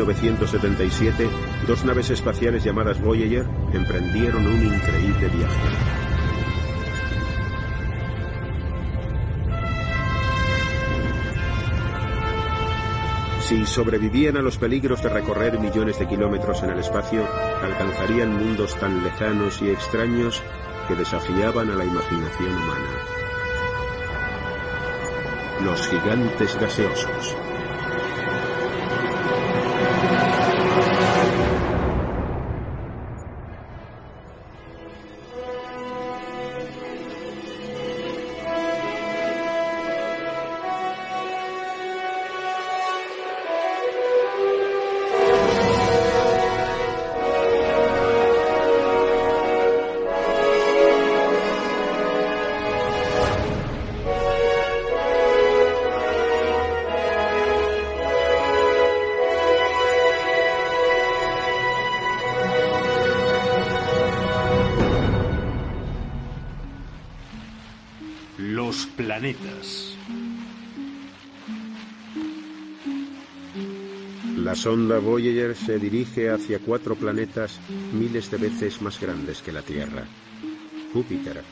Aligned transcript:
agosto 0.00 0.22
de 0.22 0.68
1977, 0.68 1.28
dos 1.66 1.84
naves 1.84 2.10
espaciales 2.10 2.64
llamadas 2.64 3.00
Voyager 3.00 3.46
emprendieron 3.72 4.46
un 4.46 4.64
increíble 4.64 5.28
viaje. 5.28 5.68
Si 13.40 13.64
sobrevivían 13.64 14.36
a 14.36 14.42
los 14.42 14.58
peligros 14.58 15.02
de 15.02 15.08
recorrer 15.08 15.58
millones 15.58 15.98
de 15.98 16.06
kilómetros 16.06 16.62
en 16.62 16.70
el 16.70 16.78
espacio, 16.80 17.26
alcanzarían 17.62 18.32
mundos 18.32 18.78
tan 18.78 19.02
lejanos 19.02 19.62
y 19.62 19.70
extraños 19.70 20.42
que 20.86 20.94
desafiaban 20.94 21.70
a 21.70 21.74
la 21.74 21.84
imaginación 21.84 22.50
humana. 22.50 22.88
Los 25.64 25.88
gigantes 25.88 26.58
gaseosos. 26.60 27.47
Planetas. 69.08 69.96
La 74.36 74.54
sonda 74.54 74.98
Voyager 74.98 75.56
se 75.56 75.78
dirige 75.78 76.28
hacia 76.28 76.58
cuatro 76.58 76.94
planetas 76.94 77.58
miles 77.94 78.30
de 78.30 78.36
veces 78.36 78.82
más 78.82 79.00
grandes 79.00 79.40
que 79.40 79.50
la 79.50 79.62
Tierra. 79.62 80.04
Júpiter, 80.92 81.42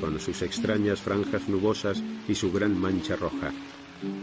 con 0.00 0.18
sus 0.18 0.42
extrañas 0.42 0.98
franjas 0.98 1.48
nubosas 1.48 2.02
y 2.26 2.34
su 2.34 2.50
gran 2.50 2.76
mancha 2.76 3.14
roja. 3.14 3.52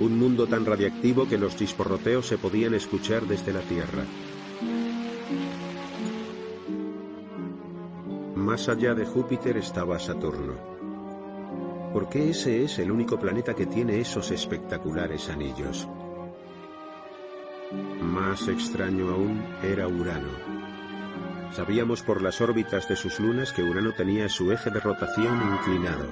Un 0.02 0.19
mundo 0.19 0.45
tan 0.47 0.66
radiactivo 0.66 1.30
que 1.30 1.38
los 1.38 1.56
chisporroteos 1.56 2.28
se 2.28 2.38
podían 2.38 2.73
escuchar 2.73 3.25
desde 3.25 3.53
la 3.53 3.62
Tierra. 3.62 4.03
Más 8.36 8.67
allá 8.67 8.94
de 8.95 9.06
Júpiter 9.06 9.56
estaba 9.56 9.97
Saturno. 9.97 10.70
¿Por 11.94 12.08
qué 12.08 12.30
ese 12.30 12.64
es 12.64 12.80
el 12.80 12.89
único 12.89 13.20
planeta 13.20 13.53
que 13.53 13.66
tiene 13.66 14.00
esos 14.00 14.31
espectaculares 14.31 15.30
anillos? 15.30 15.89
Más 18.02 18.47
extraño 18.47 19.09
aún 19.09 19.44
era 19.62 19.88
Urano. 19.88 20.30
Sabíamos 21.51 22.01
por 22.01 22.22
las 22.22 22.40
órbitas 22.40 22.88
de 22.88 22.96
sus 22.96 23.19
lunas 23.19 23.51
que 23.51 23.62
Urano 23.62 23.91
tenía 23.94 24.30
su 24.30 24.53
eje 24.53 24.69
de 24.69 24.80
rotación 24.80 25.38
inclinado. 25.53 26.07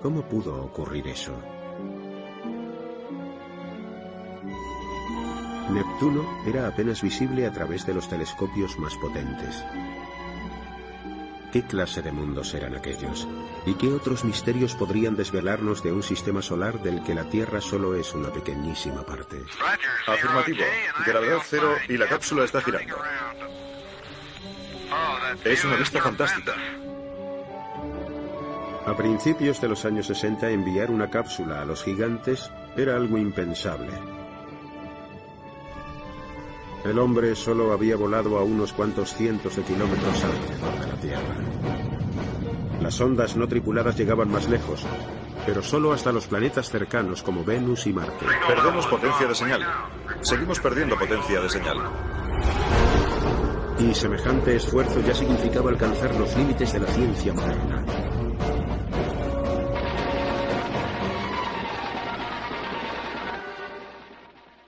¿Cómo 0.00 0.22
pudo 0.22 0.64
ocurrir 0.64 1.08
eso? 1.08 1.32
Neptuno 5.70 6.24
era 6.46 6.68
apenas 6.68 7.02
visible 7.02 7.46
a 7.46 7.52
través 7.52 7.84
de 7.84 7.94
los 7.94 8.08
telescopios 8.08 8.78
más 8.78 8.94
potentes. 8.96 9.64
¿Qué 11.52 11.62
clase 11.64 12.00
de 12.00 12.12
mundos 12.12 12.54
eran 12.54 12.74
aquellos? 12.74 13.28
¿Y 13.66 13.74
qué 13.74 13.88
otros 13.88 14.24
misterios 14.24 14.74
podrían 14.74 15.16
desvelarnos 15.16 15.82
de 15.82 15.92
un 15.92 16.02
sistema 16.02 16.40
solar 16.40 16.82
del 16.82 17.02
que 17.02 17.14
la 17.14 17.28
Tierra 17.28 17.60
solo 17.60 17.94
es 17.94 18.14
una 18.14 18.30
pequeñísima 18.32 19.04
parte? 19.04 19.44
Afirmativo. 20.06 20.64
Gravedad 21.06 21.40
cero 21.44 21.74
y 21.90 21.98
la 21.98 22.08
cápsula 22.08 22.44
está 22.44 22.62
girando. 22.62 22.96
Es 25.44 25.62
una 25.62 25.76
vista 25.76 26.00
fantástica. 26.00 26.54
A 28.86 28.96
principios 28.96 29.60
de 29.60 29.68
los 29.68 29.84
años 29.84 30.06
60 30.06 30.50
enviar 30.50 30.90
una 30.90 31.10
cápsula 31.10 31.60
a 31.60 31.64
los 31.66 31.84
gigantes 31.84 32.50
era 32.78 32.96
algo 32.96 33.18
impensable. 33.18 33.90
El 36.84 36.98
hombre 36.98 37.36
solo 37.36 37.72
había 37.72 37.96
volado 37.96 38.38
a 38.38 38.42
unos 38.42 38.72
cuantos 38.72 39.14
cientos 39.14 39.54
de 39.54 39.62
kilómetros 39.62 40.24
alrededor 40.24 40.86
de 40.86 40.91
Tierra. 41.02 41.34
Las 42.80 43.00
ondas 43.00 43.36
no 43.36 43.48
tripuladas 43.48 43.96
llegaban 43.98 44.30
más 44.30 44.48
lejos, 44.48 44.86
pero 45.44 45.62
solo 45.62 45.92
hasta 45.92 46.12
los 46.12 46.28
planetas 46.28 46.70
cercanos 46.70 47.22
como 47.22 47.44
Venus 47.44 47.86
y 47.86 47.92
Marte. 47.92 48.24
Perdemos 48.46 48.86
potencia 48.86 49.26
de 49.26 49.34
señal. 49.34 49.62
Seguimos 50.20 50.60
perdiendo 50.60 50.96
potencia 50.96 51.40
de 51.40 51.48
señal. 51.48 51.78
Y 53.78 53.92
semejante 53.94 54.56
esfuerzo 54.56 55.00
ya 55.00 55.14
significaba 55.14 55.70
alcanzar 55.70 56.14
los 56.14 56.36
límites 56.36 56.72
de 56.72 56.80
la 56.80 56.86
ciencia 56.86 57.34
moderna. 57.34 57.84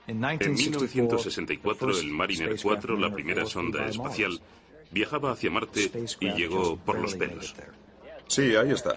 En 0.07 0.19
1964, 0.53 1.99
el 1.99 2.11
Mariner 2.11 2.55
4, 2.61 2.97
la 2.97 3.11
primera 3.11 3.45
sonda 3.45 3.87
espacial, 3.87 4.39
viajaba 4.95 5.33
hacia 5.33 5.51
Marte 5.51 5.91
y 6.21 6.31
llegó 6.31 6.77
por 6.77 6.97
los 6.99 7.15
pelos. 7.15 7.53
Sí, 8.27 8.55
ahí 8.55 8.71
está. 8.71 8.95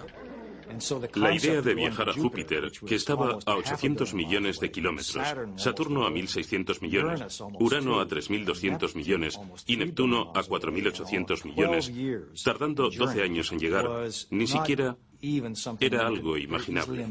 La 1.15 1.35
idea 1.35 1.61
de 1.61 1.75
viajar 1.75 2.11
a 2.11 2.13
Júpiter, 2.13 2.71
que 2.87 2.95
estaba 2.95 3.39
a 3.45 3.55
800 3.57 4.15
millones 4.15 4.61
de 4.61 4.71
kilómetros, 4.71 5.27
Saturno 5.57 6.07
a 6.07 6.11
1.600 6.11 6.83
millones, 6.83 7.43
Urano 7.59 8.01
a 8.01 8.07
3.200 8.07 8.95
millones 8.95 9.41
y 9.67 9.77
Neptuno 9.77 10.31
a 10.35 10.43
4.800 10.43 11.45
millones, 11.45 11.93
tardando 12.45 12.91
12 12.91 13.23
años 13.23 13.51
en 13.51 13.59
llegar, 13.59 13.89
ni 14.31 14.47
siquiera 14.47 14.97
era 15.81 16.07
algo 16.07 16.37
imaginable. 16.37 17.07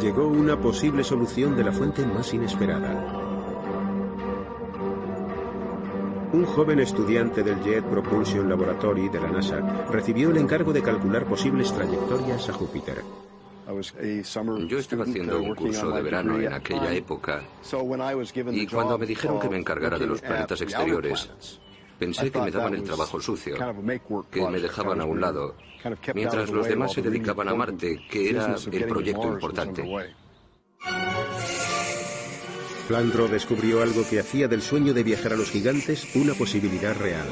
Llegó 0.00 0.28
una 0.28 0.56
posible 0.56 1.02
solución 1.02 1.56
de 1.56 1.64
la 1.64 1.72
fuente 1.72 2.06
más 2.06 2.32
inesperada. 2.32 3.28
Un 6.32 6.44
joven 6.44 6.78
estudiante 6.78 7.42
del 7.42 7.60
Jet 7.62 7.84
Propulsion 7.84 8.48
Laboratory 8.48 9.08
de 9.08 9.20
la 9.20 9.28
NASA 9.28 9.60
recibió 9.90 10.30
el 10.30 10.36
encargo 10.36 10.72
de 10.72 10.82
calcular 10.82 11.24
posibles 11.24 11.72
trayectorias 11.72 12.48
a 12.48 12.52
Júpiter. 12.52 13.02
Yo 14.68 14.78
estaba 14.78 15.04
haciendo 15.04 15.40
un 15.40 15.54
curso 15.54 15.90
de 15.90 16.02
verano 16.02 16.38
en 16.38 16.52
aquella 16.52 16.92
época 16.92 17.42
y 18.52 18.66
cuando 18.66 18.98
me 18.98 19.06
dijeron 19.06 19.40
que 19.40 19.48
me 19.48 19.58
encargara 19.58 19.98
de 19.98 20.06
los 20.06 20.20
planetas 20.20 20.60
exteriores, 20.60 21.28
pensé 21.98 22.30
que 22.30 22.40
me 22.40 22.50
daban 22.50 22.74
el 22.74 22.84
trabajo 22.84 23.20
sucio, 23.20 23.56
que 24.30 24.48
me 24.48 24.60
dejaban 24.60 25.00
a 25.00 25.04
un 25.04 25.20
lado, 25.20 25.54
mientras 26.14 26.50
los 26.50 26.68
demás 26.68 26.92
se 26.92 27.02
dedicaban 27.02 27.48
a 27.48 27.54
Marte, 27.54 28.00
que 28.10 28.30
era 28.30 28.54
el 28.54 28.86
proyecto 28.86 29.28
importante. 29.28 29.84
Flandro 32.86 33.28
descubrió 33.28 33.82
algo 33.82 34.02
que 34.08 34.20
hacía 34.20 34.48
del 34.48 34.62
sueño 34.62 34.94
de 34.94 35.02
viajar 35.02 35.34
a 35.34 35.36
los 35.36 35.50
gigantes 35.50 36.14
una 36.16 36.32
posibilidad 36.34 36.96
real. 36.96 37.28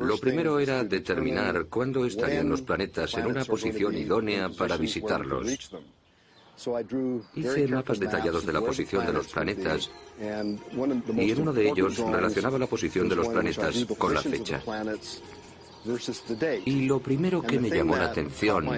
Lo 0.00 0.18
primero 0.18 0.58
era 0.58 0.84
determinar 0.84 1.66
cuándo 1.66 2.04
estarían 2.04 2.50
los 2.50 2.62
planetas 2.62 3.14
en 3.14 3.26
una 3.26 3.44
posición 3.44 3.96
idónea 3.96 4.50
para 4.50 4.76
visitarlos. 4.76 5.70
Hice 7.36 7.68
mapas 7.68 8.00
detallados 8.00 8.44
de 8.44 8.52
la 8.52 8.60
posición 8.60 9.06
de 9.06 9.12
los 9.12 9.28
planetas 9.28 9.90
y 10.20 11.30
en 11.30 11.40
uno 11.40 11.52
de 11.52 11.68
ellos 11.68 11.98
relacionaba 11.98 12.58
la 12.58 12.66
posición 12.66 13.08
de 13.08 13.16
los 13.16 13.28
planetas 13.28 13.86
con 13.96 14.14
la 14.14 14.22
fecha. 14.22 14.62
Y 16.64 16.86
lo 16.86 17.00
primero 17.00 17.40
que 17.42 17.60
me 17.60 17.70
llamó 17.70 17.96
la 17.96 18.06
atención 18.06 18.68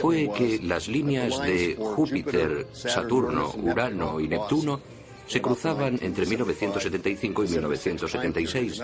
fue 0.00 0.30
que 0.36 0.60
las 0.62 0.88
líneas 0.88 1.42
de 1.42 1.76
Júpiter, 1.76 2.68
Saturno, 2.72 3.52
Urano 3.56 4.20
y 4.20 4.28
Neptuno 4.28 4.80
se 5.26 5.42
cruzaban 5.42 5.98
entre 6.00 6.26
1975 6.26 7.44
y 7.44 7.48
1976. 7.48 8.82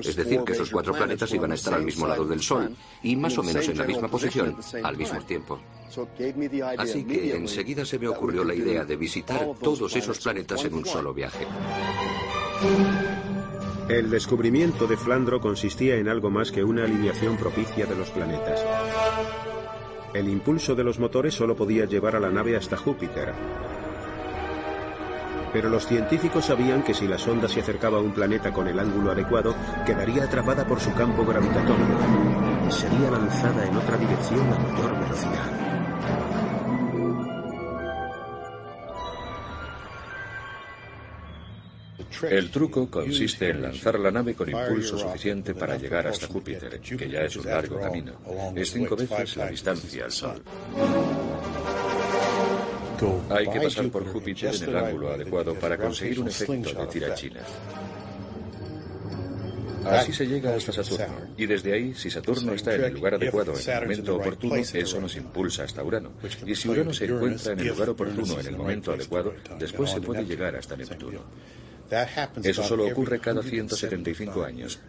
Es 0.00 0.16
decir, 0.16 0.42
que 0.44 0.52
esos 0.52 0.70
cuatro 0.70 0.92
planetas 0.92 1.32
iban 1.32 1.52
a 1.52 1.54
estar 1.54 1.74
al 1.74 1.84
mismo 1.84 2.06
lado 2.06 2.24
del 2.24 2.42
Sol 2.42 2.74
y 3.02 3.16
más 3.16 3.36
o 3.38 3.42
menos 3.42 3.68
en 3.68 3.78
la 3.78 3.84
misma 3.84 4.08
posición 4.08 4.56
al 4.82 4.96
mismo 4.96 5.20
tiempo. 5.22 5.60
Así 6.76 7.04
que 7.04 7.36
enseguida 7.36 7.84
se 7.84 7.98
me 7.98 8.08
ocurrió 8.08 8.44
la 8.44 8.54
idea 8.54 8.84
de 8.84 8.96
visitar 8.96 9.48
todos 9.60 9.94
esos 9.96 10.18
planetas 10.18 10.64
en 10.64 10.74
un 10.74 10.84
solo 10.84 11.14
viaje. 11.14 11.46
El 13.88 14.10
descubrimiento 14.10 14.86
de 14.86 14.98
Flandro 14.98 15.40
consistía 15.40 15.96
en 15.96 16.08
algo 16.08 16.30
más 16.30 16.52
que 16.52 16.62
una 16.62 16.84
alineación 16.84 17.38
propicia 17.38 17.86
de 17.86 17.96
los 17.96 18.10
planetas. 18.10 18.62
El 20.12 20.28
impulso 20.28 20.74
de 20.74 20.84
los 20.84 20.98
motores 20.98 21.34
solo 21.34 21.56
podía 21.56 21.86
llevar 21.86 22.16
a 22.16 22.20
la 22.20 22.30
nave 22.30 22.56
hasta 22.56 22.76
Júpiter. 22.76 23.32
Pero 25.52 25.68
los 25.68 25.86
científicos 25.86 26.46
sabían 26.46 26.82
que 26.82 26.94
si 26.94 27.06
la 27.06 27.18
sonda 27.18 27.48
se 27.48 27.60
acercaba 27.60 27.98
a 27.98 28.02
un 28.02 28.12
planeta 28.12 28.52
con 28.52 28.68
el 28.68 28.78
ángulo 28.78 29.12
adecuado, 29.12 29.54
quedaría 29.86 30.24
atrapada 30.24 30.66
por 30.66 30.80
su 30.80 30.92
campo 30.94 31.24
gravitatorio 31.24 31.86
y 32.68 32.72
sería 32.72 33.10
lanzada 33.10 33.66
en 33.66 33.76
otra 33.76 33.96
dirección 33.96 34.52
a 34.52 34.58
mayor 34.58 35.00
velocidad. 35.00 35.68
El 42.22 42.50
truco 42.50 42.90
consiste 42.90 43.50
en 43.50 43.62
lanzar 43.62 43.98
la 43.98 44.10
nave 44.10 44.34
con 44.34 44.50
impulso 44.50 44.98
suficiente 44.98 45.54
para 45.54 45.76
llegar 45.76 46.08
hasta 46.08 46.26
Júpiter, 46.26 46.80
que 46.80 47.08
ya 47.08 47.20
es 47.20 47.36
un 47.36 47.46
largo 47.46 47.78
camino. 47.78 48.12
Es 48.56 48.72
cinco 48.72 48.96
veces 48.96 49.36
la 49.36 49.48
distancia 49.48 50.04
al 50.04 50.12
Sol. 50.12 50.42
Hay 53.30 53.48
que 53.48 53.60
pasar 53.60 53.88
por 53.90 54.06
Júpiter 54.06 54.54
en 54.54 54.62
el 54.68 54.76
ángulo 54.76 55.12
adecuado 55.12 55.54
para 55.54 55.76
conseguir 55.76 56.20
un 56.20 56.28
efecto 56.28 56.72
de 56.72 56.86
tirachina. 56.86 57.40
Así 59.84 60.12
se 60.12 60.26
llega 60.26 60.54
hasta 60.54 60.72
Saturno. 60.72 61.06
Y 61.36 61.46
desde 61.46 61.72
ahí, 61.72 61.94
si 61.94 62.10
Saturno 62.10 62.52
está 62.52 62.74
en 62.74 62.84
el 62.84 62.94
lugar 62.94 63.14
adecuado 63.14 63.54
en 63.58 63.70
el 63.70 63.80
momento 63.82 64.16
oportuno, 64.16 64.56
eso 64.56 65.00
nos 65.00 65.16
impulsa 65.16 65.64
hasta 65.64 65.82
Urano. 65.82 66.12
Y 66.44 66.54
si 66.54 66.68
Urano 66.68 66.92
se 66.92 67.06
encuentra 67.06 67.52
en 67.52 67.60
el 67.60 67.68
lugar 67.68 67.90
oportuno 67.90 68.40
en 68.40 68.46
el 68.46 68.56
momento 68.56 68.92
adecuado, 68.92 69.34
después 69.58 69.90
se 69.90 70.00
puede 70.00 70.24
llegar 70.24 70.56
hasta 70.56 70.76
Neptuno. 70.76 71.24
Eso 72.42 72.62
solo 72.62 72.86
ocurre 72.86 73.18
cada 73.18 73.42
175 73.42 74.44
años. 74.44 74.80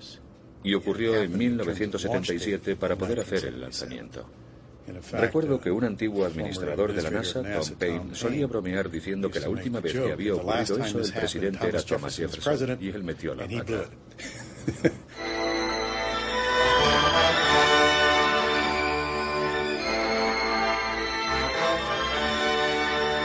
Y 0.64 0.74
ocurrió 0.74 1.16
en 1.16 1.38
1977 1.38 2.76
para 2.76 2.98
poder 2.98 3.22
hacer 3.22 3.46
el 3.46 3.62
lanzamiento. 3.62 4.28
Recuerdo 5.12 5.60
que 5.60 5.72
un 5.72 5.84
antiguo 5.84 6.26
administrador 6.26 6.94
de 6.94 7.02
la 7.02 7.12
NASA, 7.12 7.42
Tom 7.42 7.76
Paine, 7.78 8.16
solía 8.16 8.48
bromear 8.48 8.90
diciendo 8.90 9.30
que 9.30 9.40
la 9.40 9.50
última 9.50 9.80
vez 9.80 9.94
que 9.94 10.12
había 10.12 10.36
ocurrido 10.36 10.84
eso, 10.84 11.00
el 11.00 11.14
presidente 11.14 11.68
era 11.68 11.82
Thomas 11.82 12.16
Jefferson 12.16 12.78
y 12.82 12.90
él 12.90 13.04
metió 13.04 13.36
la 13.36 13.48
pata. 13.48 13.86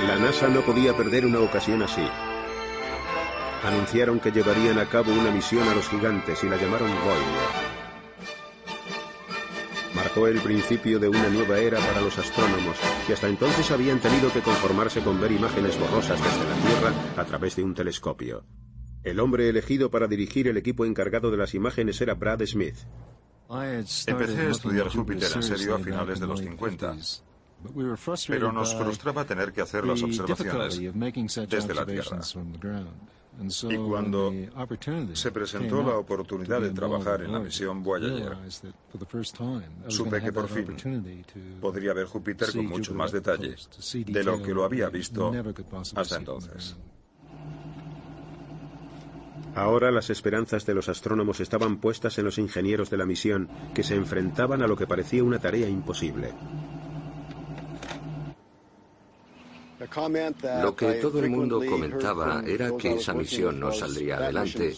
La 0.06 0.16
NASA 0.18 0.48
no 0.48 0.60
podía 0.60 0.94
perder 0.94 1.24
una 1.24 1.40
ocasión 1.40 1.82
así. 1.82 2.06
Anunciaron 3.64 4.20
que 4.20 4.30
llevarían 4.30 4.78
a 4.78 4.86
cabo 4.86 5.12
una 5.12 5.30
misión 5.30 5.66
a 5.66 5.74
los 5.74 5.88
gigantes 5.88 6.44
y 6.44 6.48
la 6.48 6.56
llamaron 6.56 6.90
Voyager. 6.90 7.83
Marcó 10.14 10.28
el 10.28 10.40
principio 10.40 11.00
de 11.00 11.08
una 11.08 11.28
nueva 11.28 11.58
era 11.58 11.80
para 11.80 12.00
los 12.00 12.16
astrónomos, 12.16 12.76
que 13.04 13.14
hasta 13.14 13.28
entonces 13.28 13.68
habían 13.72 13.98
tenido 13.98 14.32
que 14.32 14.42
conformarse 14.42 15.00
con 15.00 15.20
ver 15.20 15.32
imágenes 15.32 15.76
borrosas 15.76 16.20
desde 16.22 16.48
la 16.48 16.54
Tierra 16.68 17.20
a 17.20 17.24
través 17.24 17.56
de 17.56 17.64
un 17.64 17.74
telescopio. 17.74 18.44
El 19.02 19.18
hombre 19.18 19.48
elegido 19.48 19.90
para 19.90 20.06
dirigir 20.06 20.46
el 20.46 20.56
equipo 20.56 20.84
encargado 20.84 21.32
de 21.32 21.36
las 21.36 21.52
imágenes 21.54 22.00
era 22.00 22.14
Brad 22.14 22.46
Smith. 22.46 22.76
Empecé 24.06 24.42
a 24.42 24.50
estudiar 24.50 24.88
Júpiter 24.88 25.32
en 25.34 25.42
serio 25.42 25.74
a 25.74 25.78
finales 25.80 26.20
de 26.20 26.26
los 26.28 26.38
50, 26.38 26.96
pero 28.28 28.52
nos 28.52 28.72
frustraba 28.72 29.24
tener 29.24 29.52
que 29.52 29.62
hacer 29.62 29.84
las 29.84 30.00
observaciones 30.00 30.80
desde 31.48 31.74
la 31.74 31.84
Tierra. 31.84 32.20
Y 33.68 33.76
cuando 33.76 34.32
se 35.14 35.32
presentó 35.32 35.82
la 35.82 35.96
oportunidad 35.96 36.60
de 36.60 36.70
trabajar 36.70 37.22
en 37.22 37.32
la 37.32 37.40
misión 37.40 37.82
Voyager, 37.82 38.36
supe 39.88 40.22
que 40.22 40.32
por 40.32 40.48
fin 40.48 41.24
podría 41.60 41.92
ver 41.92 42.06
Júpiter 42.06 42.52
con 42.52 42.66
mucho 42.66 42.94
más 42.94 43.12
detalle 43.12 43.56
de 44.06 44.24
lo 44.24 44.40
que 44.40 44.54
lo 44.54 44.64
había 44.64 44.88
visto 44.88 45.32
hasta 45.96 46.16
entonces. 46.16 46.76
Ahora 49.56 49.92
las 49.92 50.10
esperanzas 50.10 50.66
de 50.66 50.74
los 50.74 50.88
astrónomos 50.88 51.38
estaban 51.38 51.76
puestas 51.76 52.18
en 52.18 52.24
los 52.24 52.38
ingenieros 52.38 52.90
de 52.90 52.96
la 52.96 53.06
misión, 53.06 53.48
que 53.72 53.84
se 53.84 53.94
enfrentaban 53.94 54.62
a 54.62 54.66
lo 54.66 54.76
que 54.76 54.86
parecía 54.86 55.22
una 55.22 55.38
tarea 55.38 55.68
imposible. 55.68 56.32
Lo 60.62 60.74
que 60.74 60.94
todo 60.94 61.20
el 61.20 61.30
mundo 61.30 61.62
comentaba 61.68 62.42
era 62.46 62.76
que 62.76 62.94
esa 62.94 63.14
misión 63.14 63.60
no 63.60 63.72
saldría 63.72 64.16
adelante, 64.16 64.76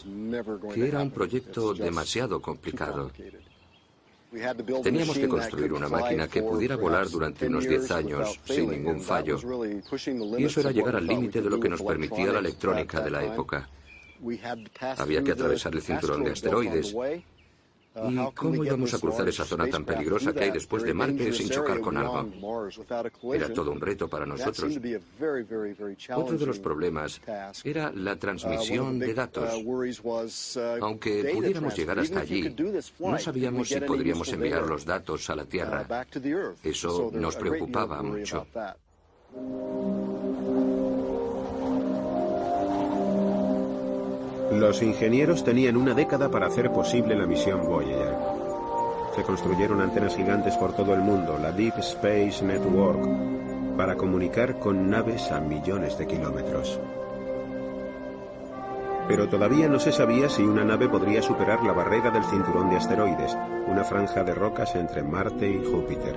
que 0.73 0.89
era 0.89 1.03
un 1.03 1.11
proyecto 1.11 1.75
demasiado 1.75 2.41
complicado. 2.41 3.11
Teníamos 4.83 5.17
que 5.17 5.29
construir 5.29 5.73
una 5.73 5.89
máquina 5.89 6.29
que 6.29 6.43
pudiera 6.43 6.77
volar 6.77 7.09
durante 7.09 7.47
unos 7.47 7.67
10 7.67 7.91
años 7.93 8.41
sin 8.45 8.71
ningún 8.71 9.01
fallo. 9.01 9.39
Y 10.39 10.45
eso 10.45 10.61
era 10.61 10.73
llegar 10.73 10.97
al 10.97 11.07
límite 11.07 11.41
de 11.41 11.51
lo 11.51 11.61
que 11.61 11.69
nos 11.69 11.83
permitía 11.83 12.33
la 12.33 12.41
electrónica 12.41 13.01
de 13.01 13.11
la 13.11 13.25
época. 13.25 13.69
Había 14.99 15.23
que 15.23 15.33
atravesar 15.33 15.75
el 15.75 15.83
cinturón 15.83 16.25
de 16.25 16.33
asteroides. 16.33 16.95
¿Y 17.97 18.17
cómo 18.35 18.65
íbamos 18.65 18.93
a 18.93 18.99
cruzar 18.99 19.29
esa 19.29 19.45
zona 19.45 19.69
tan 19.69 19.85
peligrosa 19.85 20.33
que 20.33 20.45
hay 20.45 20.51
después 20.51 20.83
de 20.83 20.93
Marte 20.93 21.33
sin 21.33 21.49
chocar 21.49 21.81
con 21.81 21.97
algo? 21.97 22.29
Era 23.33 23.53
todo 23.53 23.73
un 23.73 23.81
reto 23.81 24.09
para 24.09 24.27
nosotros. 24.27 24.79
Otro 26.15 26.39
de 26.39 26.47
los 26.47 26.59
problemas 26.59 27.21
era 27.65 27.91
la 27.93 28.17
transmisión 28.17 28.99
de 28.99 29.15
datos. 29.15 29.51
Aunque 30.81 31.33
pudiéramos 31.35 31.77
llegar 31.77 31.99
hasta 31.99 32.21
allí, 32.21 32.55
no 32.99 33.19
sabíamos 33.19 33.69
si 33.69 33.81
podríamos 33.81 34.29
enviar 34.33 34.67
los 34.67 34.85
datos 34.85 35.31
a 35.31 35.37
la 35.37 35.45
Tierra. 35.45 35.87
Eso 36.63 37.11
nos 37.13 37.37
preocupaba 37.37 38.03
mucho. 38.03 38.47
Los 44.53 44.81
ingenieros 44.81 45.43
tenían 45.43 45.77
una 45.77 45.93
década 45.93 46.31
para 46.31 46.47
hacer 46.47 46.73
posible 46.73 47.17
la 47.17 47.27
misión 47.27 47.67
Voyager. 47.67 48.15
Se 49.17 49.23
construyeron 49.25 49.81
antenas 49.81 50.15
gigantes 50.15 50.57
por 50.57 50.73
todo 50.73 50.95
el 50.95 51.01
mundo, 51.01 51.37
la 51.37 51.51
Deep 51.51 51.79
Space 51.79 52.45
Network, 52.45 53.77
para 53.77 53.97
comunicar 53.97 54.59
con 54.61 54.89
naves 54.89 55.33
a 55.33 55.41
millones 55.41 55.99
de 55.99 56.07
kilómetros. 56.07 56.79
Pero 59.09 59.29
todavía 59.29 59.69
no 59.69 59.81
se 59.81 59.91
sabía 59.91 60.29
si 60.29 60.43
una 60.43 60.65
nave 60.65 60.89
podría 60.89 61.23
superar 61.23 61.65
la 61.65 61.73
barrera 61.73 62.11
del 62.11 62.25
cinturón 62.25 62.71
de 62.71 62.77
asteroides, 62.77 63.37
una 63.67 63.83
franja 63.83 64.23
de 64.23 64.35
rocas 64.35 64.77
entre 64.77 65.03
Marte 65.03 65.51
y 65.51 65.65
Júpiter. 65.65 66.17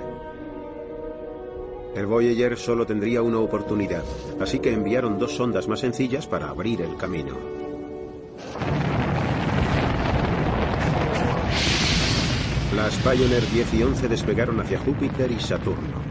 El 1.95 2.05
Voyager 2.05 2.57
solo 2.57 2.85
tendría 2.85 3.23
una 3.23 3.39
oportunidad, 3.39 4.03
así 4.39 4.59
que 4.59 4.71
enviaron 4.71 5.17
dos 5.17 5.35
sondas 5.35 5.67
más 5.67 5.79
sencillas 5.79 6.27
para 6.27 6.49
abrir 6.49 6.81
el 6.81 6.95
camino. 6.95 7.58
Las 12.79 12.95
Pioneer 12.95 13.45
10 13.51 13.73
y 13.73 13.83
11 13.83 14.07
despegaron 14.07 14.61
hacia 14.61 14.79
Júpiter 14.79 15.29
y 15.29 15.39
Saturno. 15.41 16.01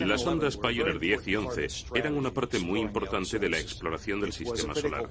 Las 0.00 0.26
ondas 0.26 0.58
Pioneer 0.58 0.98
10 0.98 1.26
y 1.28 1.36
11 1.36 1.68
eran 1.94 2.18
una 2.18 2.30
parte 2.34 2.58
muy 2.58 2.80
importante 2.80 3.38
de 3.38 3.48
la 3.48 3.58
exploración 3.58 4.20
del 4.20 4.34
sistema 4.34 4.74
solar. 4.74 5.08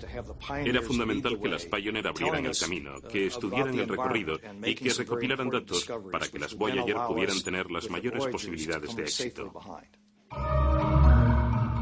Era 0.64 0.84
fundamental 0.84 1.40
que 1.42 1.50
las 1.50 1.66
Pioneer 1.66 2.08
abrieran 2.08 2.46
el 2.46 2.56
camino, 2.56 3.02
que 3.02 3.26
estudiaran 3.26 3.80
el 3.80 3.88
recorrido 3.88 4.40
y 4.64 4.76
que 4.76 4.94
recopilaran 4.94 5.50
datos 5.50 5.90
para 6.12 6.28
que 6.28 6.38
las 6.38 6.54
Voyager 6.54 6.98
pudieran 7.08 7.42
tener 7.42 7.72
las 7.72 7.90
mayores 7.90 8.28
posibilidades 8.28 8.96
de 8.96 9.02
éxito. 9.02 9.52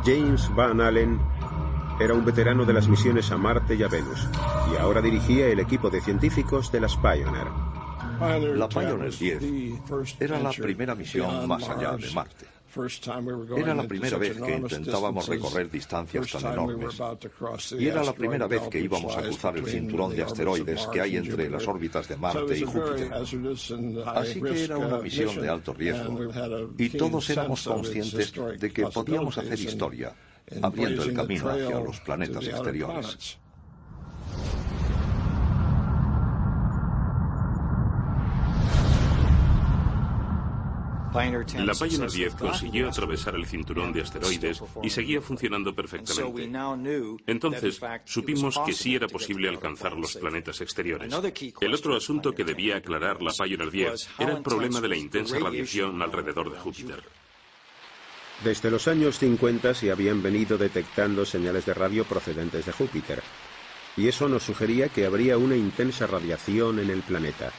James 0.06 0.50
Van 0.56 0.80
Allen 0.80 1.20
era 2.00 2.14
un 2.14 2.24
veterano 2.24 2.64
de 2.64 2.72
las 2.72 2.88
misiones 2.88 3.32
a 3.32 3.38
Marte 3.38 3.76
y 3.76 3.84
a 3.84 3.90
Venus, 3.90 4.26
y 4.72 4.78
ahora 4.78 5.02
dirigía 5.02 5.50
el 5.50 5.60
equipo 5.60 5.90
de 5.90 6.00
científicos 6.00 6.72
de 6.72 6.80
las 6.80 6.96
Pioneer. 6.96 7.79
La 8.20 8.68
Pioneer 8.68 9.18
10 9.18 9.44
era 10.20 10.40
la 10.40 10.52
primera 10.52 10.94
misión 10.94 11.48
más 11.48 11.70
allá 11.70 11.96
de 11.96 12.12
Marte. 12.12 12.46
Era 13.58 13.74
la 13.74 13.84
primera 13.84 14.18
vez 14.18 14.40
que 14.40 14.56
intentábamos 14.56 15.28
recorrer 15.28 15.72
distancias 15.72 16.32
tan 16.32 16.54
enormes. 16.54 17.00
Y 17.80 17.88
era 17.88 18.04
la 18.04 18.14
primera 18.14 18.46
vez 18.46 18.62
que 18.70 18.80
íbamos 18.82 19.18
a 19.18 19.22
cruzar 19.22 19.58
el 19.58 19.66
cinturón 19.66 20.16
de 20.16 20.24
asteroides 20.24 20.86
que 20.88 21.02
hay 21.02 21.18
entre 21.18 21.50
las 21.50 21.68
órbitas 21.68 22.08
de 22.08 22.18
Marte 22.18 22.58
y 22.58 22.64
Júpiter. 22.64 23.12
Así 24.06 24.42
que 24.42 24.64
era 24.66 24.78
una 24.78 25.00
misión 25.00 25.42
de 25.42 25.50
alto 25.50 25.74
riesgo. 25.74 26.20
Y 26.78 26.90
todos 26.90 27.30
éramos 27.30 27.64
conscientes 27.64 28.34
de 28.60 28.72
que 28.72 28.86
podíamos 28.88 29.38
hacer 29.38 29.60
historia 29.60 30.14
abriendo 30.62 31.04
el 31.04 31.14
camino 31.14 31.50
hacia 31.50 31.80
los 31.80 32.00
planetas 32.02 32.46
exteriores. 32.48 33.40
La 41.14 41.74
Pioneer 41.74 42.12
10 42.12 42.36
consiguió 42.36 42.90
atravesar 42.90 43.36
el 43.36 43.46
cinturón 43.46 43.92
de 43.92 44.02
asteroides 44.02 44.62
y 44.84 44.90
seguía 44.90 45.22
funcionando 45.22 45.74
perfectamente. 45.74 46.52
Entonces, 47.26 47.80
supimos 48.06 48.60
que 48.66 48.74
sí 48.74 48.96
era 48.96 49.08
posible 49.08 49.50
alcanzar 49.50 49.94
los 49.94 50.16
planetas 50.16 50.62
exteriores. 50.62 51.14
El 51.62 51.74
otro 51.74 51.96
asunto 51.96 52.34
que 52.34 52.44
debía 52.44 52.78
aclarar 52.78 53.22
la 53.22 53.32
Pioneer 53.32 53.72
10 53.72 54.10
era 54.20 54.38
el 54.38 54.44
problema 54.44 54.80
de 54.82 54.88
la 54.88 54.98
intensa 54.98 55.40
radiación 55.40 56.02
alrededor 56.02 56.52
de 56.52 56.60
Júpiter. 56.60 57.04
Desde 58.44 58.72
los 58.72 58.88
años 58.88 59.20
50 59.20 59.74
se 59.74 59.92
habían 59.92 60.24
venido 60.24 60.58
detectando 60.58 61.26
señales 61.26 61.66
de 61.66 61.74
radio 61.74 62.06
procedentes 62.06 62.66
de 62.66 62.72
Júpiter, 62.72 63.22
y 63.98 64.08
eso 64.08 64.30
nos 64.30 64.44
sugería 64.44 64.88
que 64.88 65.06
habría 65.06 65.38
una 65.38 65.58
intensa 65.58 66.08
radiación 66.08 66.80
en 66.80 66.90
el 66.90 67.02
planeta. 67.02 67.52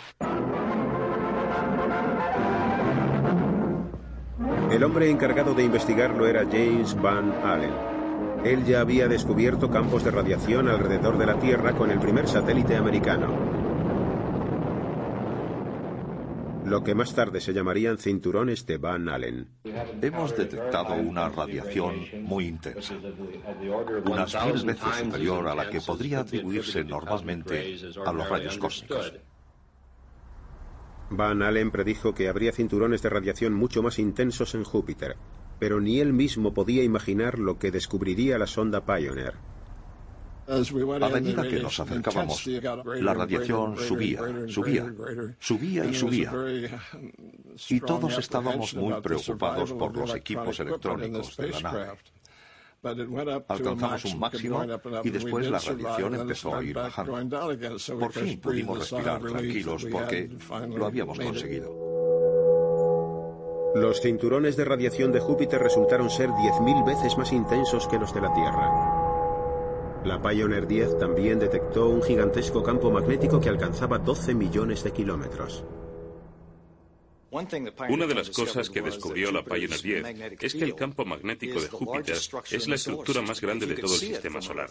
El 4.70 4.84
hombre 4.84 5.10
encargado 5.10 5.52
de 5.52 5.64
investigarlo 5.64 6.28
era 6.28 6.44
James 6.44 6.94
Van 6.94 7.32
Allen. 7.44 7.74
Él 8.44 8.64
ya 8.64 8.80
había 8.80 9.08
descubierto 9.08 9.68
campos 9.68 10.04
de 10.04 10.12
radiación 10.12 10.68
alrededor 10.68 11.18
de 11.18 11.26
la 11.26 11.38
Tierra 11.38 11.72
con 11.72 11.90
el 11.90 11.98
primer 11.98 12.28
satélite 12.28 12.76
americano. 12.76 13.28
Lo 16.64 16.84
que 16.84 16.94
más 16.94 17.12
tarde 17.14 17.40
se 17.40 17.52
llamarían 17.52 17.98
cinturones 17.98 18.64
de 18.64 18.78
Van 18.78 19.08
Allen. 19.08 19.48
Hemos 20.00 20.36
detectado 20.36 20.94
una 20.94 21.28
radiación 21.28 22.06
muy 22.22 22.46
intensa, 22.46 22.94
unas 24.04 24.46
mil 24.46 24.64
veces 24.66 24.94
superior 25.02 25.48
a 25.48 25.54
la 25.56 25.68
que 25.68 25.80
podría 25.80 26.20
atribuirse 26.20 26.84
normalmente 26.84 27.76
a 28.06 28.12
los 28.12 28.28
rayos 28.28 28.56
cósmicos. 28.56 29.12
Van 31.11 31.43
Allen 31.43 31.71
predijo 31.73 32.14
que 32.14 32.29
habría 32.29 32.52
cinturones 32.52 33.02
de 33.02 33.11
radiación 33.11 33.52
mucho 33.52 33.83
más 33.83 33.99
intensos 33.99 34.55
en 34.55 34.64
Júpiter, 34.64 35.17
pero 35.59 35.81
ni 35.81 36.00
él 36.00 36.12
mismo 36.12 36.55
podía 36.55 36.85
imaginar 36.85 37.38
lo 37.38 37.59
que 37.59 37.73
descubriría 37.73 38.38
la 38.38 38.47
sonda 38.47 38.85
Pioneer. 38.85 39.35
A 40.50 41.09
medida 41.09 41.43
que 41.49 41.61
nos 41.61 41.79
acercábamos, 41.79 42.45
la 42.47 43.14
radiación 43.14 43.76
subía, 43.76 44.21
subía, 44.49 44.93
subía 45.38 45.85
y 45.85 45.95
subía. 45.95 46.33
Y 47.69 47.81
todos 47.81 48.19
estábamos 48.19 48.75
muy 48.75 49.00
preocupados 49.00 49.73
por 49.73 49.97
los 49.97 50.14
equipos 50.14 50.59
electrónicos 50.59 51.37
de 51.37 51.49
la 51.50 51.61
nave. 51.61 51.87
Alcanzamos 52.82 54.04
un 54.06 54.18
máximo 54.18 54.64
y 55.04 55.10
después 55.10 55.50
la 55.50 55.58
radiación 55.58 56.14
empezó 56.14 56.54
a 56.54 56.64
ir 56.64 56.75
bajando. 56.75 57.12
Por 57.99 58.12
fin 58.12 58.40
pudimos 58.40 58.78
respirar 58.78 59.20
tranquilos 59.20 59.87
porque 59.90 60.30
lo 60.68 60.87
habíamos 60.87 61.18
conseguido. 61.18 61.90
Los 63.75 64.00
cinturones 64.00 64.56
de 64.56 64.64
radiación 64.64 65.12
de 65.12 65.20
Júpiter 65.20 65.62
resultaron 65.62 66.10
ser 66.10 66.30
10.000 66.30 66.87
veces 66.87 67.16
más 67.16 67.32
intensos 67.32 67.87
que 67.87 67.99
los 67.99 68.12
de 68.12 68.20
la 68.20 68.32
Tierra. 68.32 69.00
La 70.04 70.20
Pioneer 70.20 70.66
10 70.66 70.99
también 70.99 71.38
detectó 71.38 71.90
un 71.90 72.02
gigantesco 72.02 72.62
campo 72.62 72.90
magnético 72.90 73.38
que 73.38 73.50
alcanzaba 73.50 73.99
12 73.99 74.34
millones 74.34 74.82
de 74.82 74.92
kilómetros. 74.92 75.64
Una 77.30 78.06
de 78.06 78.14
las 78.14 78.30
cosas 78.30 78.70
que 78.70 78.82
descubrió 78.82 79.30
la 79.30 79.44
Pioneer 79.44 79.80
10 79.80 80.42
es 80.42 80.54
que 80.54 80.64
el 80.64 80.75
campo 80.75 81.04
magnético 81.04 81.60
de 81.60 81.68
Júpiter 81.68 82.16
es 82.50 82.68
la 82.68 82.75
estructura 82.75 83.22
más 83.22 83.40
grande 83.40 83.66
de 83.66 83.76
todo 83.76 83.94
el 83.94 84.00
sistema 84.00 84.42
solar. 84.42 84.70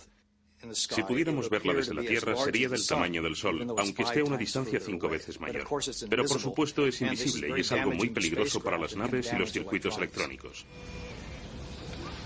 Si 0.73 1.01
pudiéramos 1.03 1.49
verla 1.49 1.73
desde 1.73 1.93
la 1.93 2.01
Tierra, 2.01 2.35
sería 2.35 2.67
del 2.67 2.85
tamaño 2.85 3.23
del 3.23 3.37
Sol, 3.37 3.65
aunque 3.77 4.03
esté 4.03 4.19
a 4.19 4.25
una 4.25 4.35
distancia 4.35 4.79
cinco 4.81 5.07
veces 5.07 5.39
mayor. 5.39 5.65
Pero 6.09 6.25
por 6.25 6.39
supuesto 6.39 6.85
es 6.85 7.01
invisible 7.01 7.53
y 7.55 7.61
es 7.61 7.71
algo 7.71 7.91
muy 7.91 8.09
peligroso 8.09 8.61
para 8.61 8.77
las 8.77 8.95
naves 8.95 9.31
y 9.33 9.37
los 9.37 9.53
circuitos 9.53 9.97
electrónicos. 9.97 10.65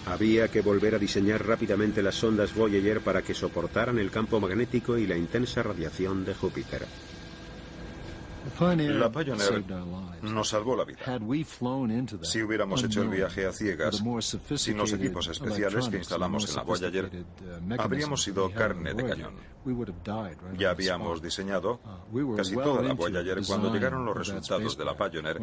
Había 0.06 0.50
que 0.50 0.62
volver 0.62 0.96
a 0.96 1.00
diseñar 1.00 1.46
rápidamente 1.46 2.02
las 2.02 2.16
sondas 2.16 2.54
Voyager 2.56 3.02
para 3.02 3.22
que 3.22 3.34
soportaran 3.34 4.00
el 4.00 4.12
campo 4.12 4.40
magnético 4.40 4.98
y 4.98 5.08
la 5.08 5.16
intensa 5.16 5.64
radiación 5.64 6.26
de 6.26 6.34
Júpiter. 6.34 6.86
La 8.44 9.12
Pioneer 9.12 9.64
nos 10.22 10.50
salvó 10.50 10.76
la 10.76 10.84
vida. 10.84 11.00
Si 12.22 12.42
hubiéramos 12.42 12.84
hecho 12.84 13.02
el 13.02 13.10
viaje 13.10 13.46
a 13.46 13.54
ciegas, 13.54 14.04
sin 14.56 14.78
los 14.78 14.92
equipos 14.94 15.28
especiales 15.28 15.88
que 15.88 15.98
instalamos 15.98 16.50
en 16.50 16.56
la 16.56 16.64
Voyager, 16.64 17.06
uh, 17.06 17.82
habríamos 17.82 18.22
sido 18.22 18.52
carne 18.52 18.94
de 18.94 19.06
cañón. 19.06 19.36
Ya 20.58 20.72
habíamos 20.72 21.22
diseñado 21.22 21.80
uh, 22.12 22.36
casi 22.36 22.56
toda 22.56 22.82
la 22.82 22.94
Voyager 22.94 23.42
cuando 23.46 23.72
llegaron 23.74 24.06
los 24.06 24.18
resultados 24.18 24.78
de 24.78 24.86
la 24.86 24.96
Pioneer 24.98 25.40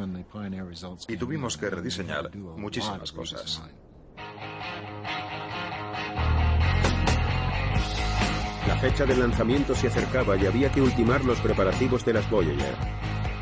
y 1.09 1.17
tuvimos 1.17 1.57
que 1.57 1.71
rediseñar 1.71 2.35
muchísimas 2.37 3.13
cosas. 3.13 3.63
Fecha 8.81 9.05
del 9.05 9.21
lanzamiento 9.21 9.75
se 9.75 9.89
acercaba 9.89 10.37
y 10.37 10.47
había 10.47 10.73
que 10.73 10.81
ultimar 10.81 11.23
los 11.25 11.39
preparativos 11.41 12.05
de 12.05 12.15
las 12.15 12.29
Voyager. 12.31 12.75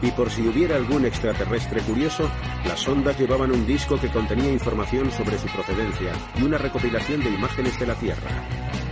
Y 0.02 0.10
por 0.10 0.30
si 0.30 0.46
hubiera 0.46 0.76
algún 0.76 1.04
extraterrestre 1.06 1.80
curioso, 1.82 2.28
las 2.66 2.80
sondas 2.80 3.18
llevaban 3.18 3.52
un 3.52 3.64
disco 3.64 3.98
que 4.00 4.10
contenía 4.10 4.50
información 4.50 5.10
sobre 5.12 5.38
su 5.38 5.46
procedencia 5.46 6.12
y 6.36 6.42
una 6.42 6.58
recopilación 6.58 7.22
de 7.22 7.30
imágenes 7.30 7.78
de 7.78 7.86
la 7.86 7.94
Tierra. 7.94 8.87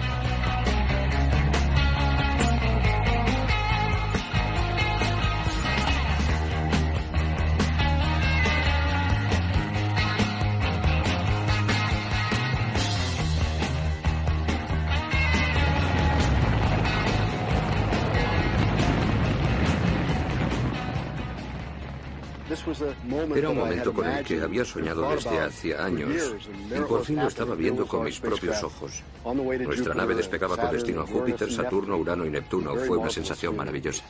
Era 23.35 23.51
un 23.51 23.57
momento 23.57 23.93
con 23.93 24.07
el 24.07 24.25
que 24.25 24.41
había 24.41 24.65
soñado 24.65 25.09
desde 25.11 25.39
hacía 25.41 25.85
años 25.85 26.35
y 26.75 26.81
por 26.81 27.05
fin 27.05 27.17
lo 27.17 27.29
estaba 27.29 27.55
viendo 27.55 27.87
con 27.87 28.05
mis 28.05 28.21
propios 28.21 28.63
ojos. 28.63 29.03
Nuestra 29.25 29.95
nave 29.95 30.15
despegaba 30.15 30.57
con 30.57 30.71
destino 30.71 31.03
a 31.03 31.07
Júpiter, 31.07 31.51
Saturno, 31.51 31.97
Urano 31.97 32.27
y 32.27 32.31
Neptuno. 32.31 32.75
Fue 32.75 32.99
una 32.99 33.11
sensación 33.11 33.57
maravillosa. 33.57 34.05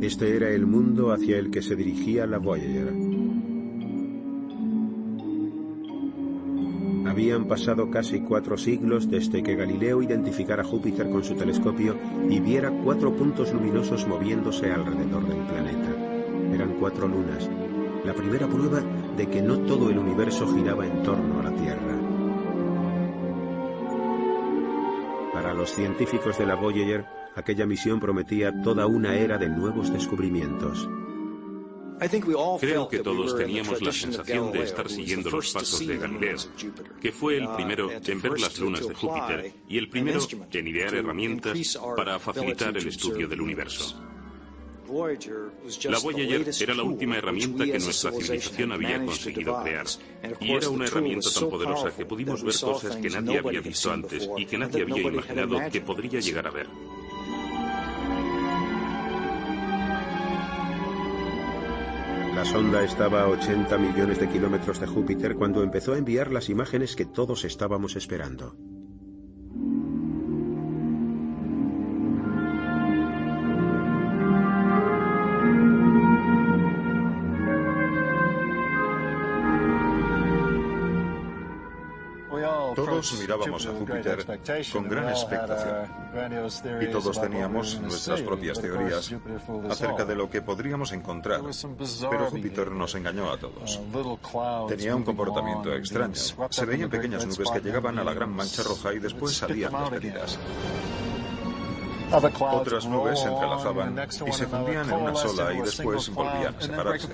Este 0.00 0.36
era 0.36 0.50
el 0.50 0.66
mundo 0.66 1.12
hacia 1.12 1.38
el 1.38 1.50
que 1.50 1.62
se 1.62 1.76
dirigía 1.76 2.26
la 2.26 2.38
Voyager. 2.38 2.92
Habían 7.06 7.46
pasado 7.46 7.90
casi 7.90 8.20
cuatro 8.20 8.58
siglos 8.58 9.08
desde 9.08 9.42
que 9.42 9.54
Galileo 9.54 10.02
identificara 10.02 10.64
Júpiter 10.64 11.08
con 11.08 11.24
su 11.24 11.34
telescopio 11.34 11.96
y 12.28 12.40
viera 12.40 12.70
cuatro 12.84 13.14
puntos 13.14 13.52
luminosos 13.52 14.06
moviéndose 14.06 14.70
alrededor 14.70 15.26
del 15.26 15.46
planeta 15.46 16.15
eran 16.56 16.74
cuatro 16.80 17.06
lunas, 17.06 17.48
la 18.04 18.14
primera 18.14 18.46
prueba 18.46 18.80
de 19.16 19.28
que 19.28 19.42
no 19.42 19.58
todo 19.60 19.90
el 19.90 19.98
universo 19.98 20.46
giraba 20.54 20.86
en 20.86 21.02
torno 21.02 21.40
a 21.40 21.42
la 21.44 21.54
Tierra. 21.54 21.96
Para 25.32 25.54
los 25.54 25.70
científicos 25.70 26.38
de 26.38 26.46
la 26.46 26.54
Voyager, 26.54 27.04
aquella 27.34 27.66
misión 27.66 28.00
prometía 28.00 28.62
toda 28.62 28.86
una 28.86 29.16
era 29.16 29.38
de 29.38 29.48
nuevos 29.48 29.92
descubrimientos. 29.92 30.88
Creo 32.60 32.88
que 32.88 32.98
todos 32.98 33.36
teníamos 33.36 33.80
la 33.80 33.92
sensación 33.92 34.52
de 34.52 34.62
estar 34.62 34.88
siguiendo 34.88 35.30
los 35.30 35.52
pasos 35.52 35.86
de 35.86 35.96
Galileo, 35.96 36.36
que 37.00 37.12
fue 37.12 37.38
el 37.38 37.48
primero 37.54 37.90
en 37.90 38.20
ver 38.20 38.38
las 38.38 38.58
lunas 38.58 38.86
de 38.86 38.94
Júpiter 38.94 39.52
y 39.68 39.78
el 39.78 39.88
primero 39.88 40.20
en 40.52 40.68
idear 40.68 40.94
herramientas 40.94 41.78
para 41.96 42.18
facilitar 42.18 42.76
el 42.76 42.86
estudio 42.88 43.26
del 43.28 43.40
universo. 43.40 44.15
La 44.86 45.98
Voyager 45.98 46.50
era 46.60 46.74
la 46.74 46.82
última 46.82 47.18
herramienta 47.18 47.64
que 47.64 47.78
nuestra 47.78 48.12
civilización 48.12 48.72
había 48.72 49.04
conseguido 49.04 49.62
crear. 49.62 49.86
Y 50.40 50.52
era 50.52 50.68
una 50.68 50.84
herramienta 50.86 51.28
tan 51.32 51.50
poderosa 51.50 51.94
que 51.94 52.06
pudimos 52.06 52.42
ver 52.42 52.54
cosas 52.60 52.96
que 52.96 53.10
nadie 53.10 53.38
había 53.38 53.60
visto 53.60 53.92
antes 53.92 54.28
y 54.36 54.46
que 54.46 54.58
nadie 54.58 54.82
había 54.82 55.02
imaginado 55.02 55.58
que 55.70 55.80
podría 55.80 56.20
llegar 56.20 56.46
a 56.46 56.50
ver. 56.50 56.68
La 62.36 62.44
sonda 62.44 62.84
estaba 62.84 63.22
a 63.22 63.28
80 63.28 63.78
millones 63.78 64.20
de 64.20 64.28
kilómetros 64.28 64.78
de 64.78 64.86
Júpiter 64.86 65.36
cuando 65.36 65.62
empezó 65.62 65.94
a 65.94 65.98
enviar 65.98 66.30
las 66.30 66.50
imágenes 66.50 66.94
que 66.94 67.06
todos 67.06 67.46
estábamos 67.46 67.96
esperando. 67.96 68.54
Todos 82.96 83.20
mirábamos 83.20 83.66
a 83.66 83.72
Júpiter 83.72 84.26
con 84.72 84.88
gran 84.88 85.10
expectación 85.10 85.86
y 86.80 86.86
todos 86.86 87.20
teníamos 87.20 87.78
nuestras 87.78 88.22
propias 88.22 88.58
teorías 88.58 89.14
acerca 89.68 90.06
de 90.06 90.14
lo 90.14 90.30
que 90.30 90.40
podríamos 90.40 90.92
encontrar, 90.92 91.42
pero 92.10 92.30
Júpiter 92.30 92.70
nos 92.70 92.94
engañó 92.94 93.30
a 93.30 93.36
todos. 93.36 93.78
Tenía 94.68 94.96
un 94.96 95.04
comportamiento 95.04 95.74
extraño. 95.74 96.14
Se 96.14 96.64
veían 96.64 96.88
pequeñas 96.88 97.26
nubes 97.26 97.50
que 97.50 97.60
llegaban 97.60 97.98
a 97.98 98.04
la 98.04 98.14
gran 98.14 98.34
mancha 98.34 98.62
roja 98.62 98.94
y 98.94 98.98
después 98.98 99.36
salían 99.36 99.72
despedidas. 99.72 100.38
Otras 102.40 102.86
nubes 102.86 103.20
se 103.20 103.28
entrelazaban 103.28 104.08
y 104.26 104.32
se 104.32 104.46
fundían 104.46 104.88
en 104.88 104.94
una 104.94 105.14
sola 105.14 105.52
y 105.52 105.60
después 105.60 106.08
volvían 106.14 106.54
a 106.54 106.60
separarse. 106.62 107.08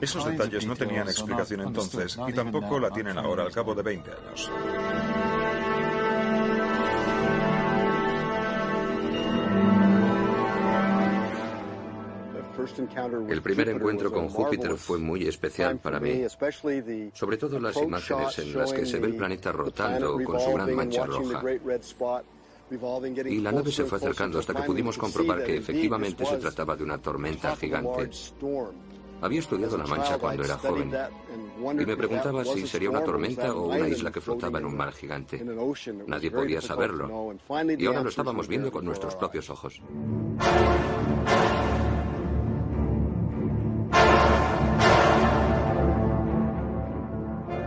Esos 0.00 0.24
detalles 0.24 0.66
no 0.66 0.76
tenían 0.76 1.08
explicación 1.08 1.60
entonces 1.62 2.18
y 2.26 2.32
tampoco 2.32 2.78
la 2.78 2.90
tienen 2.90 3.18
ahora 3.18 3.44
al 3.44 3.52
cabo 3.52 3.74
de 3.74 3.82
20 3.82 4.10
años. 4.10 4.50
El 13.28 13.42
primer 13.42 13.68
encuentro 13.70 14.12
con 14.12 14.28
Júpiter 14.28 14.76
fue 14.76 14.98
muy 14.98 15.26
especial 15.26 15.78
para 15.78 15.98
mí, 15.98 16.22
sobre 17.12 17.36
todo 17.36 17.58
las 17.58 17.76
imágenes 17.76 18.38
en 18.38 18.56
las 18.56 18.72
que 18.72 18.86
se 18.86 19.00
ve 19.00 19.08
el 19.08 19.16
planeta 19.16 19.52
rotando 19.52 20.18
con 20.22 20.38
su 20.38 20.52
gran 20.52 20.74
mancha 20.74 21.06
roja. 21.06 21.42
Y 23.26 23.40
la 23.40 23.52
nave 23.52 23.70
se 23.70 23.84
fue 23.84 23.98
acercando 23.98 24.38
hasta 24.38 24.54
que 24.54 24.62
pudimos 24.62 24.96
comprobar 24.96 25.44
que 25.44 25.56
efectivamente 25.56 26.24
se 26.24 26.36
trataba 26.38 26.76
de 26.76 26.84
una 26.84 26.98
tormenta 26.98 27.56
gigante. 27.56 28.10
Había 29.22 29.38
estudiado 29.38 29.78
la 29.78 29.86
mancha 29.86 30.18
cuando 30.18 30.44
era 30.44 30.58
joven 30.58 30.92
y 31.80 31.86
me 31.86 31.96
preguntaba 31.96 32.44
si 32.44 32.66
sería 32.66 32.90
una 32.90 33.04
tormenta 33.04 33.54
o 33.54 33.68
una 33.68 33.86
isla 33.86 34.10
que 34.10 34.20
flotaba 34.20 34.58
en 34.58 34.66
un 34.66 34.76
mar 34.76 34.92
gigante. 34.92 35.44
Nadie 36.06 36.30
podía 36.30 36.60
saberlo 36.60 37.34
y 37.78 37.86
ahora 37.86 38.02
lo 38.02 38.08
estábamos 38.08 38.48
viendo 38.48 38.70
con 38.72 38.84
nuestros 38.84 39.14
propios 39.14 39.48
ojos. 39.48 39.80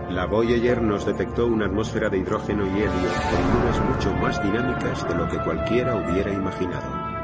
La 0.10 0.26
Voyager 0.28 0.82
nos 0.82 1.06
detectó 1.06 1.46
una 1.46 1.66
atmósfera 1.66 2.10
de 2.10 2.18
hidrógeno 2.18 2.66
y 2.66 2.82
helio 2.82 2.90
con 2.90 3.54
lunas 3.54 3.82
mucho 3.90 4.14
más 4.16 4.42
dinámicas 4.44 5.08
de 5.08 5.16
lo 5.16 5.28
que 5.28 5.38
cualquiera 5.40 5.96
hubiera 5.96 6.34
imaginado. 6.34 7.15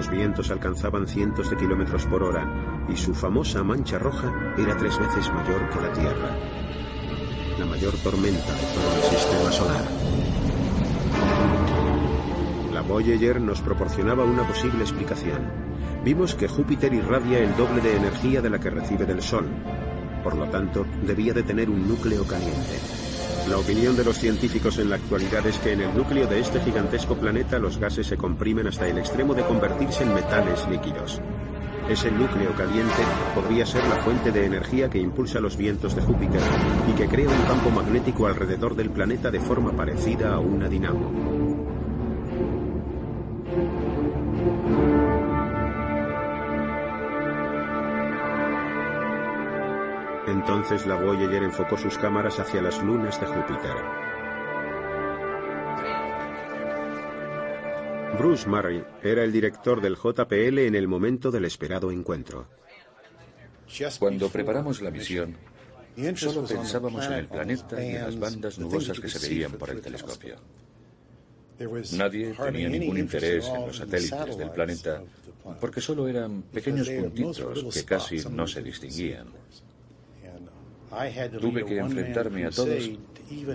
Los 0.00 0.08
vientos 0.10 0.50
alcanzaban 0.50 1.06
cientos 1.06 1.50
de 1.50 1.58
kilómetros 1.58 2.06
por 2.06 2.22
hora 2.22 2.86
y 2.88 2.96
su 2.96 3.12
famosa 3.12 3.62
mancha 3.62 3.98
roja 3.98 4.32
era 4.56 4.74
tres 4.74 4.98
veces 4.98 5.30
mayor 5.30 5.68
que 5.68 5.78
la 5.78 5.92
Tierra. 5.92 6.36
La 7.58 7.66
mayor 7.66 7.92
tormenta 8.02 8.54
de 8.54 8.62
todo 8.62 8.94
el 8.96 9.02
sistema 9.02 9.52
solar. 9.52 9.84
La 12.72 12.80
Voyager 12.80 13.42
nos 13.42 13.60
proporcionaba 13.60 14.24
una 14.24 14.48
posible 14.48 14.80
explicación. 14.80 15.42
Vimos 16.02 16.34
que 16.34 16.48
Júpiter 16.48 16.94
irradia 16.94 17.40
el 17.40 17.54
doble 17.54 17.82
de 17.82 17.98
energía 17.98 18.40
de 18.40 18.48
la 18.48 18.58
que 18.58 18.70
recibe 18.70 19.04
del 19.04 19.20
Sol, 19.20 19.50
por 20.24 20.34
lo 20.34 20.48
tanto, 20.48 20.86
debía 21.06 21.34
de 21.34 21.42
tener 21.42 21.68
un 21.68 21.86
núcleo 21.86 22.26
caliente. 22.26 22.99
La 23.50 23.58
opinión 23.58 23.96
de 23.96 24.04
los 24.04 24.16
científicos 24.16 24.78
en 24.78 24.90
la 24.90 24.94
actualidad 24.94 25.44
es 25.44 25.58
que 25.58 25.72
en 25.72 25.80
el 25.80 25.92
núcleo 25.92 26.24
de 26.28 26.38
este 26.38 26.60
gigantesco 26.60 27.16
planeta 27.16 27.58
los 27.58 27.78
gases 27.78 28.06
se 28.06 28.16
comprimen 28.16 28.68
hasta 28.68 28.86
el 28.86 28.96
extremo 28.96 29.34
de 29.34 29.42
convertirse 29.42 30.04
en 30.04 30.14
metales 30.14 30.68
líquidos. 30.68 31.20
Ese 31.88 32.12
núcleo 32.12 32.54
caliente 32.54 33.02
podría 33.34 33.66
ser 33.66 33.82
la 33.88 33.96
fuente 33.96 34.30
de 34.30 34.46
energía 34.46 34.88
que 34.88 35.00
impulsa 35.00 35.40
los 35.40 35.56
vientos 35.56 35.96
de 35.96 36.02
Júpiter 36.02 36.40
y 36.88 36.92
que 36.92 37.08
crea 37.08 37.28
un 37.28 37.42
campo 37.48 37.70
magnético 37.70 38.28
alrededor 38.28 38.76
del 38.76 38.90
planeta 38.90 39.32
de 39.32 39.40
forma 39.40 39.72
parecida 39.72 40.32
a 40.32 40.38
una 40.38 40.68
dinamo. 40.68 41.39
Entonces 50.30 50.86
la 50.86 50.94
Voyager 50.94 51.42
enfocó 51.42 51.76
sus 51.76 51.98
cámaras 51.98 52.38
hacia 52.38 52.62
las 52.62 52.80
lunas 52.84 53.20
de 53.20 53.26
Júpiter. 53.26 53.74
Bruce 58.16 58.48
Murray 58.48 58.84
era 59.02 59.24
el 59.24 59.32
director 59.32 59.80
del 59.80 59.96
JPL 59.96 60.58
en 60.60 60.76
el 60.76 60.86
momento 60.86 61.32
del 61.32 61.46
esperado 61.46 61.90
encuentro. 61.90 62.46
Cuando 63.98 64.28
preparamos 64.28 64.80
la 64.82 64.92
misión, 64.92 65.36
solo 66.14 66.46
pensábamos 66.46 67.06
en 67.06 67.12
el 67.12 67.26
planeta 67.26 67.84
y 67.84 67.96
en 67.96 68.02
las 68.02 68.18
bandas 68.18 68.58
nubosas 68.60 69.00
que 69.00 69.08
se 69.08 69.28
veían 69.28 69.52
por 69.52 69.70
el 69.70 69.80
telescopio. 69.80 70.36
Nadie 71.92 72.34
tenía 72.34 72.68
ningún 72.68 72.98
interés 72.98 73.48
en 73.48 73.66
los 73.66 73.76
satélites 73.76 74.38
del 74.38 74.50
planeta 74.52 75.02
porque 75.60 75.80
solo 75.80 76.06
eran 76.06 76.42
pequeños 76.42 76.88
puntitos 76.88 77.74
que 77.74 77.84
casi 77.84 78.18
no 78.30 78.46
se 78.46 78.62
distinguían. 78.62 79.26
Tuve 81.40 81.64
que 81.64 81.78
enfrentarme 81.78 82.46
a 82.46 82.50
todos 82.50 82.90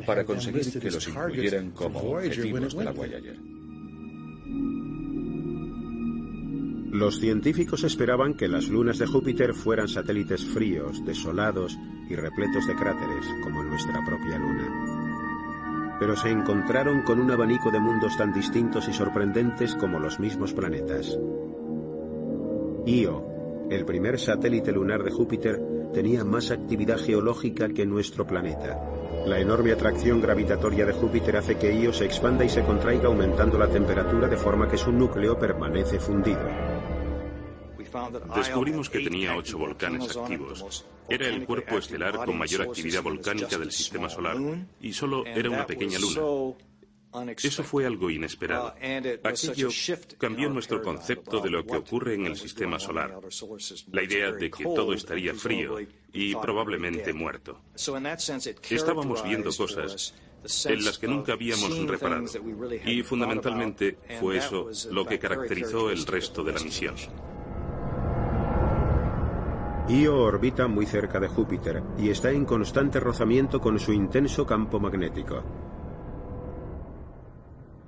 para 0.06 0.24
conseguir 0.24 0.80
que 0.80 0.92
los 0.92 1.08
incluyeran 1.08 1.72
como 1.72 2.00
objetivos 2.00 2.76
de 2.78 2.84
la 2.84 2.92
Voyager. 2.92 3.38
Los 6.96 7.20
científicos 7.20 7.84
esperaban 7.84 8.36
que 8.36 8.48
las 8.48 8.70
lunas 8.70 9.00
de 9.00 9.06
Júpiter 9.06 9.54
fueran 9.54 9.90
satélites 9.90 10.46
fríos, 10.46 11.04
desolados 11.06 11.78
y 12.10 12.16
repletos 12.16 12.66
de 12.68 12.76
cráteres, 12.76 13.26
como 13.44 13.64
nuestra 13.64 14.02
propia 14.06 14.38
luna. 14.40 15.98
Pero 16.00 16.16
se 16.16 16.30
encontraron 16.30 17.02
con 17.02 17.20
un 17.20 17.32
abanico 17.32 17.70
de 17.70 17.82
mundos 17.82 18.16
tan 18.16 18.32
distintos 18.32 18.88
y 18.88 18.94
sorprendentes 18.94 19.76
como 19.76 20.00
los 20.00 20.22
mismos 20.22 20.54
planetas. 20.54 21.20
Io, 22.86 23.26
el 23.70 23.84
primer 23.84 24.18
satélite 24.18 24.72
lunar 24.72 25.04
de 25.04 25.12
Júpiter 25.12 25.60
tenía 25.94 26.24
más 26.24 26.52
actividad 26.52 26.98
geológica 26.98 27.70
que 27.70 27.86
nuestro 27.86 28.26
planeta. 28.26 28.80
La 29.26 29.40
enorme 29.40 29.72
atracción 29.72 30.22
gravitatoria 30.22 30.86
de 30.86 30.94
Júpiter 30.94 31.38
hace 31.38 31.58
que 31.58 31.74
Io 31.74 31.92
se 31.92 32.06
expanda 32.06 32.46
y 32.46 32.50
se 32.50 32.64
contraiga 32.64 33.08
aumentando 33.08 33.58
la 33.58 33.68
temperatura 33.68 34.28
de 34.28 34.38
forma 34.38 34.68
que 34.70 34.78
su 34.78 34.92
núcleo 34.92 35.38
permanece 35.40 36.00
fundido. 36.00 36.48
Descubrimos 38.36 38.90
que 38.90 39.00
tenía 39.00 39.36
ocho 39.36 39.58
volcanes 39.58 40.16
activos. 40.16 40.86
Era 41.08 41.28
el 41.28 41.46
cuerpo 41.46 41.78
estelar 41.78 42.26
con 42.26 42.38
mayor 42.38 42.64
actividad 42.64 43.02
volcánica 43.02 43.58
del 43.58 43.72
sistema 43.72 44.10
solar 44.10 44.38
y 44.82 44.94
solo 44.94 45.26
era 45.26 45.50
una 45.50 45.66
pequeña 45.66 45.98
luna. 46.00 46.56
Eso 47.44 47.64
fue 47.64 47.86
algo 47.86 48.10
inesperado. 48.10 48.74
Aquello 49.24 49.70
cambió 50.18 50.50
nuestro 50.50 50.82
concepto 50.82 51.40
de 51.40 51.50
lo 51.50 51.66
que 51.66 51.78
ocurre 51.78 52.16
en 52.16 52.26
el 52.26 52.36
sistema 52.36 52.80
solar. 52.80 53.20
La 53.92 54.04
idea 54.04 54.32
de 54.32 54.50
que 54.50 54.64
todo 54.64 54.94
estaría 54.94 55.34
frío 55.34 55.78
y 56.14 56.36
probablemente 56.36 57.14
muerto. 57.14 57.62
Estábamos 58.70 59.24
viendo 59.24 59.52
cosas 59.54 60.14
en 60.66 60.86
las 60.86 60.98
que 60.98 61.08
nunca 61.08 61.34
habíamos 61.34 61.78
reparado. 61.88 62.26
Y 62.86 63.04
fundamentalmente 63.04 63.98
fue 64.20 64.38
eso 64.38 64.70
lo 64.92 65.06
que 65.06 65.20
caracterizó 65.20 65.90
el 65.90 66.06
resto 66.06 66.44
de 66.44 66.54
la 66.54 66.60
misión. 66.60 66.96
Io 69.88 70.18
orbita 70.18 70.68
muy 70.68 70.88
cerca 70.88 71.20
de 71.20 71.28
Júpiter 71.28 71.84
y 72.00 72.10
está 72.10 72.32
en 72.32 72.44
constante 72.46 73.00
rozamiento 73.00 73.62
con 73.62 73.78
su 73.80 73.94
intenso 73.94 74.44
campo 74.44 74.80
magnético. 74.80 75.44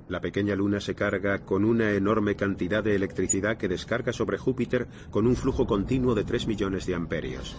La 0.10 0.22
pequeña 0.22 0.56
luna 0.56 0.80
se 0.80 0.96
carga 0.96 1.40
con 1.40 1.66
una 1.66 1.92
enorme 1.92 2.36
cantidad 2.36 2.82
de 2.84 2.96
electricidad 2.96 3.58
que 3.58 3.68
descarga 3.68 4.14
sobre 4.14 4.38
Júpiter 4.38 4.88
con 5.12 5.28
un 5.28 5.36
flujo 5.36 5.68
continuo 5.68 6.16
de 6.16 6.24
3 6.24 6.48
millones 6.48 6.86
de 6.86 6.96
amperios. 6.96 7.58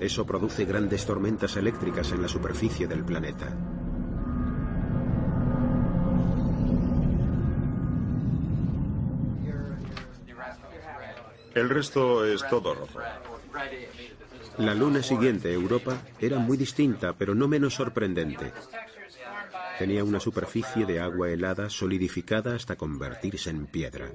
Eso 0.00 0.24
produce 0.24 0.64
grandes 0.64 1.04
tormentas 1.04 1.56
eléctricas 1.56 2.12
en 2.12 2.22
la 2.22 2.28
superficie 2.28 2.86
del 2.86 3.04
planeta. 3.04 3.54
El 11.54 11.68
resto 11.68 12.24
es 12.24 12.46
todo 12.48 12.74
rojo. 12.74 13.00
La 14.58 14.74
luna 14.74 15.02
siguiente, 15.02 15.52
Europa, 15.52 16.00
era 16.20 16.38
muy 16.38 16.56
distinta, 16.56 17.12
pero 17.12 17.34
no 17.34 17.48
menos 17.48 17.74
sorprendente. 17.74 18.52
Tenía 19.78 20.02
una 20.02 20.18
superficie 20.18 20.86
de 20.86 21.00
agua 21.00 21.30
helada 21.30 21.70
solidificada 21.70 22.54
hasta 22.54 22.76
convertirse 22.76 23.50
en 23.50 23.66
piedra. 23.66 24.10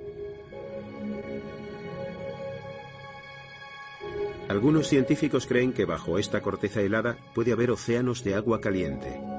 Algunos 4.49 4.87
científicos 4.87 5.47
creen 5.47 5.71
que 5.71 5.85
bajo 5.85 6.19
esta 6.19 6.41
corteza 6.41 6.81
helada 6.81 7.17
puede 7.33 7.53
haber 7.53 7.71
océanos 7.71 8.23
de 8.23 8.35
agua 8.35 8.59
caliente. 8.59 9.32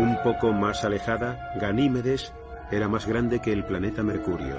Un 0.00 0.16
poco 0.22 0.50
más 0.54 0.82
alejada, 0.84 1.52
Ganímedes 1.60 2.32
era 2.70 2.88
más 2.88 3.06
grande 3.06 3.42
que 3.42 3.52
el 3.52 3.64
planeta 3.64 4.02
Mercurio. 4.02 4.58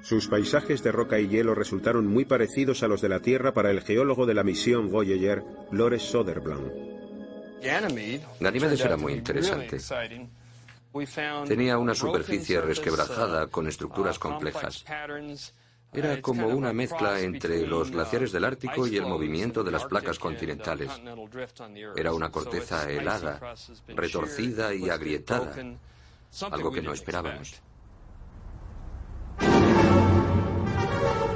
Sus 0.00 0.28
paisajes 0.28 0.82
de 0.82 0.92
roca 0.92 1.20
y 1.20 1.28
hielo 1.28 1.54
resultaron 1.54 2.06
muy 2.06 2.24
parecidos 2.24 2.82
a 2.82 2.88
los 2.88 3.02
de 3.02 3.10
la 3.10 3.20
Tierra 3.20 3.52
para 3.52 3.70
el 3.70 3.82
geólogo 3.82 4.24
de 4.24 4.32
la 4.32 4.44
misión 4.44 4.90
Voyager, 4.90 5.42
Lores 5.70 6.04
Soderblom. 6.04 6.70
Ganímedes 8.40 8.80
era 8.80 8.96
muy 8.96 9.12
interesante. 9.12 9.78
Tenía 11.46 11.78
una 11.78 11.94
superficie 11.94 12.60
resquebrajada 12.60 13.48
con 13.48 13.66
estructuras 13.66 14.18
complejas. 14.18 14.84
Era 15.92 16.20
como 16.20 16.48
una 16.48 16.72
mezcla 16.72 17.20
entre 17.20 17.66
los 17.66 17.90
glaciares 17.90 18.32
del 18.32 18.44
Ártico 18.44 18.86
y 18.86 18.96
el 18.96 19.06
movimiento 19.06 19.64
de 19.64 19.72
las 19.72 19.84
placas 19.84 20.18
continentales. 20.18 20.90
Era 21.96 22.12
una 22.12 22.30
corteza 22.30 22.90
helada, 22.90 23.40
retorcida 23.88 24.74
y 24.74 24.88
agrietada, 24.88 25.54
algo 26.50 26.72
que 26.72 26.82
no 26.82 26.92
esperábamos. 26.92 27.60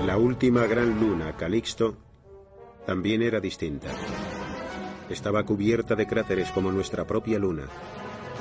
La 0.04 0.16
última 0.16 0.66
gran 0.66 1.00
luna, 1.00 1.36
Calixto, 1.36 1.96
también 2.86 3.22
era 3.22 3.40
distinta. 3.40 3.88
Estaba 5.10 5.44
cubierta 5.44 5.94
de 5.94 6.06
cráteres 6.06 6.50
como 6.50 6.72
nuestra 6.72 7.06
propia 7.06 7.38
luna. 7.38 7.68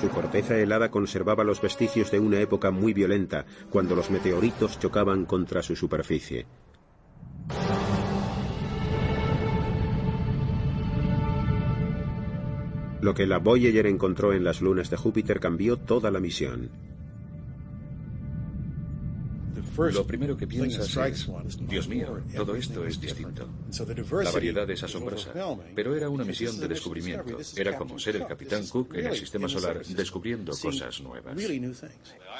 Su 0.02 0.10
corteza 0.10 0.58
helada 0.58 0.92
conservaba 0.92 1.44
los 1.44 1.62
vestigios 1.62 2.12
de 2.12 2.20
una 2.20 2.40
época 2.40 2.70
muy 2.70 2.94
violenta, 2.94 3.46
cuando 3.70 3.96
los 3.96 4.12
meteoritos 4.12 4.80
chocaban 4.80 5.26
contra 5.26 5.64
su 5.64 5.76
superficie. 5.76 6.46
Lo 13.02 13.14
que 13.14 13.26
la 13.26 13.40
Voyager 13.40 13.88
encontró 13.88 14.34
en 14.34 14.44
las 14.44 14.62
lunas 14.62 14.90
de 14.90 14.98
Júpiter 14.98 15.40
cambió 15.40 15.78
toda 15.78 16.12
la 16.12 16.20
misión. 16.20 16.70
Lo 19.78 20.08
primero 20.08 20.36
que 20.36 20.48
piensas 20.48 20.96
es, 20.98 21.30
Dios 21.68 21.88
mío, 21.88 22.20
todo 22.36 22.56
esto 22.56 22.86
es 22.86 23.00
distinto. 23.00 23.48
La 24.24 24.32
variedad 24.32 24.70
es 24.70 24.84
asombrosa, 24.84 25.32
pero 25.76 25.96
era 25.96 26.10
una 26.10 26.24
misión 26.24 26.60
de 26.60 26.68
descubrimiento. 26.68 27.38
Era 27.56 27.78
como 27.78 28.00
ser 28.00 28.16
el 28.16 28.26
Capitán 28.26 28.66
Cook 28.68 28.96
en 28.96 29.08
el 29.08 29.16
sistema 29.16 29.48
solar 29.48 29.86
descubriendo 29.86 30.54
cosas 30.58 31.02
nuevas. 31.02 31.38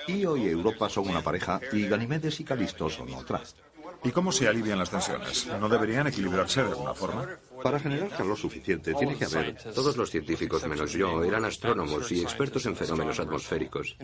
Io 0.08 0.38
y 0.38 0.48
Europa 0.48 0.90
son 0.90 1.10
una 1.10 1.22
pareja 1.22 1.60
y 1.72 1.88
Ganimedes 1.88 2.40
y 2.40 2.44
Calisto 2.44 2.90
son 2.90 3.14
otra. 3.14 3.42
¿Y 4.08 4.12
cómo 4.12 4.32
se 4.32 4.48
alivian 4.48 4.80
las 4.80 4.90
tensiones? 4.90 5.48
¿No 5.60 5.68
deberían 5.68 6.08
equilibrarse 6.08 6.64
de 6.64 6.70
alguna 6.70 6.94
forma? 6.94 7.28
Para 7.62 7.78
generar 7.78 8.10
calor 8.10 8.38
suficiente 8.38 8.94
tiene 8.94 9.18
que 9.18 9.26
haber... 9.26 9.58
Todos 9.74 9.98
los 9.98 10.10
científicos 10.10 10.66
menos 10.66 10.94
yo 10.94 11.26
eran 11.26 11.44
astrónomos 11.44 12.10
y 12.14 12.22
expertos 12.22 12.66
en 12.68 12.78
fenómenos 12.78 13.20
atmosféricos. 13.20 13.98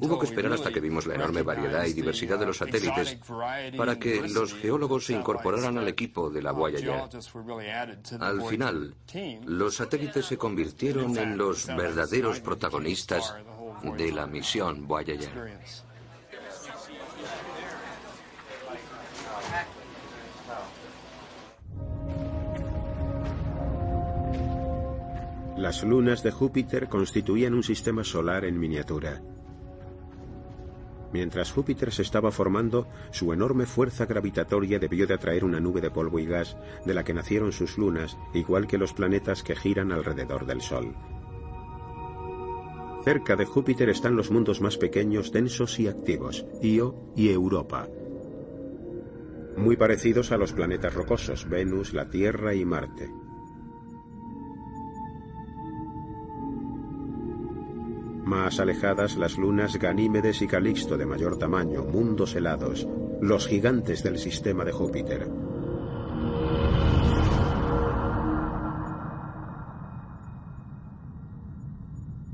Hubo 0.00 0.18
que 0.18 0.26
esperar 0.26 0.52
hasta 0.52 0.70
que 0.70 0.80
vimos 0.80 1.06
la 1.06 1.14
enorme 1.14 1.40
variedad 1.40 1.86
y 1.86 1.94
diversidad 1.94 2.38
de 2.38 2.46
los 2.46 2.58
satélites 2.58 3.18
para 3.78 3.98
que 3.98 4.28
los 4.28 4.52
geólogos 4.52 5.06
se 5.06 5.14
incorporaran 5.14 5.78
al 5.78 5.88
equipo 5.88 6.28
de 6.28 6.42
la 6.42 6.52
Voyager. 6.52 7.08
Al 8.20 8.42
final, 8.42 8.94
los 9.46 9.76
satélites 9.76 10.26
se 10.26 10.36
convirtieron 10.36 11.16
en 11.16 11.38
los 11.38 11.66
verdaderos 11.66 12.40
protagonistas 12.40 13.34
de 13.96 14.12
la 14.12 14.26
misión 14.26 14.86
Voyager. 14.86 15.58
Las 25.58 25.82
lunas 25.82 26.22
de 26.22 26.30
Júpiter 26.30 26.88
constituían 26.88 27.52
un 27.52 27.64
sistema 27.64 28.04
solar 28.04 28.44
en 28.44 28.60
miniatura. 28.60 29.20
Mientras 31.12 31.50
Júpiter 31.50 31.92
se 31.92 32.02
estaba 32.02 32.30
formando, 32.30 32.86
su 33.10 33.32
enorme 33.32 33.66
fuerza 33.66 34.06
gravitatoria 34.06 34.78
debió 34.78 35.04
de 35.08 35.14
atraer 35.14 35.44
una 35.44 35.58
nube 35.58 35.80
de 35.80 35.90
polvo 35.90 36.20
y 36.20 36.26
gas 36.26 36.56
de 36.86 36.94
la 36.94 37.02
que 37.02 37.12
nacieron 37.12 37.50
sus 37.50 37.76
lunas, 37.76 38.16
igual 38.34 38.68
que 38.68 38.78
los 38.78 38.92
planetas 38.92 39.42
que 39.42 39.56
giran 39.56 39.90
alrededor 39.90 40.46
del 40.46 40.60
Sol. 40.60 40.94
Cerca 43.02 43.34
de 43.34 43.44
Júpiter 43.44 43.88
están 43.88 44.14
los 44.14 44.30
mundos 44.30 44.60
más 44.60 44.76
pequeños, 44.76 45.32
densos 45.32 45.80
y 45.80 45.88
activos, 45.88 46.46
Io 46.62 46.94
y 47.16 47.30
Europa, 47.30 47.88
muy 49.56 49.76
parecidos 49.76 50.30
a 50.30 50.36
los 50.36 50.52
planetas 50.52 50.94
rocosos, 50.94 51.48
Venus, 51.48 51.94
la 51.94 52.08
Tierra 52.08 52.54
y 52.54 52.64
Marte. 52.64 53.10
Más 58.28 58.60
alejadas 58.60 59.16
las 59.16 59.38
lunas 59.38 59.78
Ganímedes 59.78 60.42
y 60.42 60.46
Calixto 60.46 60.98
de 60.98 61.06
mayor 61.06 61.38
tamaño, 61.38 61.82
mundos 61.84 62.34
helados, 62.34 62.86
los 63.22 63.46
gigantes 63.46 64.02
del 64.02 64.18
sistema 64.18 64.66
de 64.66 64.72
Júpiter. 64.72 65.30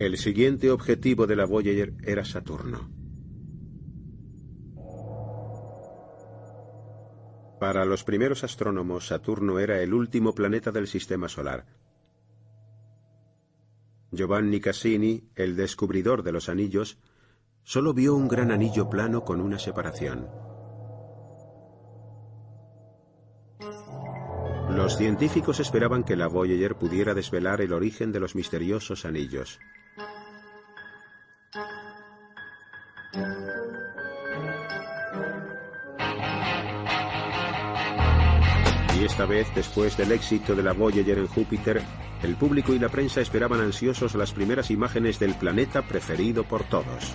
El 0.01 0.17
siguiente 0.17 0.73
objetivo 0.73 1.29
de 1.29 1.37
la 1.37 1.47
Voyager 1.47 1.95
era 2.03 2.25
Saturno. 2.25 2.91
Para 7.61 7.85
los 7.85 8.03
primeros 8.03 8.43
astrónomos, 8.43 9.07
Saturno 9.07 9.61
era 9.61 9.81
el 9.81 9.95
último 9.95 10.35
planeta 10.35 10.73
del 10.73 10.89
sistema 10.89 11.29
solar, 11.29 11.67
Giovanni 14.17 14.61
Cassini, 14.61 15.31
el 15.35 15.57
descubridor 15.57 16.23
de 16.23 16.33
los 16.33 16.49
anillos, 16.49 16.99
solo 17.63 17.95
vio 17.95 18.15
un 18.15 18.29
gran 18.29 18.51
anillo 18.51 18.89
plano 18.89 19.25
con 19.25 19.41
una 19.41 19.59
separación. 19.59 20.29
Los 24.71 24.97
científicos 24.97 25.61
esperaban 25.61 26.03
que 26.03 26.17
la 26.17 26.27
Voyager 26.27 26.77
pudiera 26.77 27.15
desvelar 27.15 27.61
el 27.61 27.73
origen 27.73 28.11
de 28.11 28.21
los 28.21 28.35
misteriosos 28.35 29.05
anillos. 29.05 29.61
Y 38.99 39.05
esta 39.05 39.27
vez, 39.27 39.47
después 39.55 39.97
del 39.97 40.13
éxito 40.13 40.55
de 40.55 40.63
la 40.63 40.73
Voyager 40.73 41.19
en 41.19 41.29
Júpiter, 41.29 41.83
el 42.25 42.37
público 42.37 42.73
y 42.73 42.79
la 42.79 42.89
prensa 42.89 43.21
esperaban 43.21 43.61
ansiosos 43.61 44.15
las 44.15 44.33
primeras 44.33 44.71
imágenes 44.71 45.19
del 45.19 45.35
planeta 45.35 45.83
preferido 45.83 46.45
por 46.45 46.65
todos. 46.65 47.15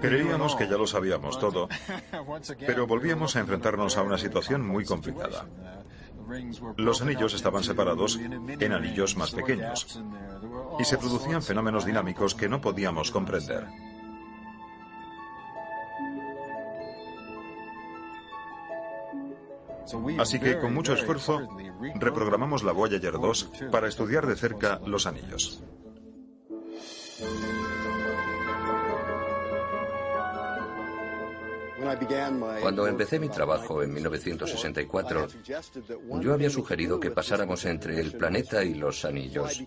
Creíamos 0.00 0.56
que 0.56 0.68
ya 0.68 0.76
lo 0.76 0.86
sabíamos 0.86 1.38
todo, 1.38 1.68
pero 2.66 2.86
volvíamos 2.86 3.36
a 3.36 3.40
enfrentarnos 3.40 3.96
a 3.96 4.02
una 4.02 4.18
situación 4.18 4.66
muy 4.66 4.84
complicada. 4.84 5.46
Los 6.76 7.02
anillos 7.02 7.34
estaban 7.34 7.64
separados 7.64 8.16
en 8.16 8.72
anillos 8.72 9.16
más 9.16 9.32
pequeños 9.32 10.00
y 10.78 10.84
se 10.84 10.96
producían 10.96 11.42
fenómenos 11.42 11.84
dinámicos 11.84 12.34
que 12.34 12.48
no 12.48 12.60
podíamos 12.60 13.10
comprender. 13.10 13.66
Así 20.18 20.38
que 20.38 20.58
con 20.58 20.72
mucho 20.72 20.92
esfuerzo 20.92 21.48
reprogramamos 21.96 22.62
la 22.62 22.72
Voyager 22.72 23.14
2 23.14 23.50
para 23.72 23.88
estudiar 23.88 24.26
de 24.26 24.36
cerca 24.36 24.80
los 24.86 25.06
anillos. 25.06 25.64
Cuando 32.60 32.86
empecé 32.86 33.18
mi 33.18 33.28
trabajo 33.28 33.82
en 33.82 33.94
1964, 33.94 35.26
yo 36.20 36.34
había 36.34 36.50
sugerido 36.50 37.00
que 37.00 37.10
pasáramos 37.10 37.64
entre 37.64 38.00
el 38.00 38.12
planeta 38.12 38.62
y 38.64 38.74
los 38.74 39.04
anillos. 39.04 39.62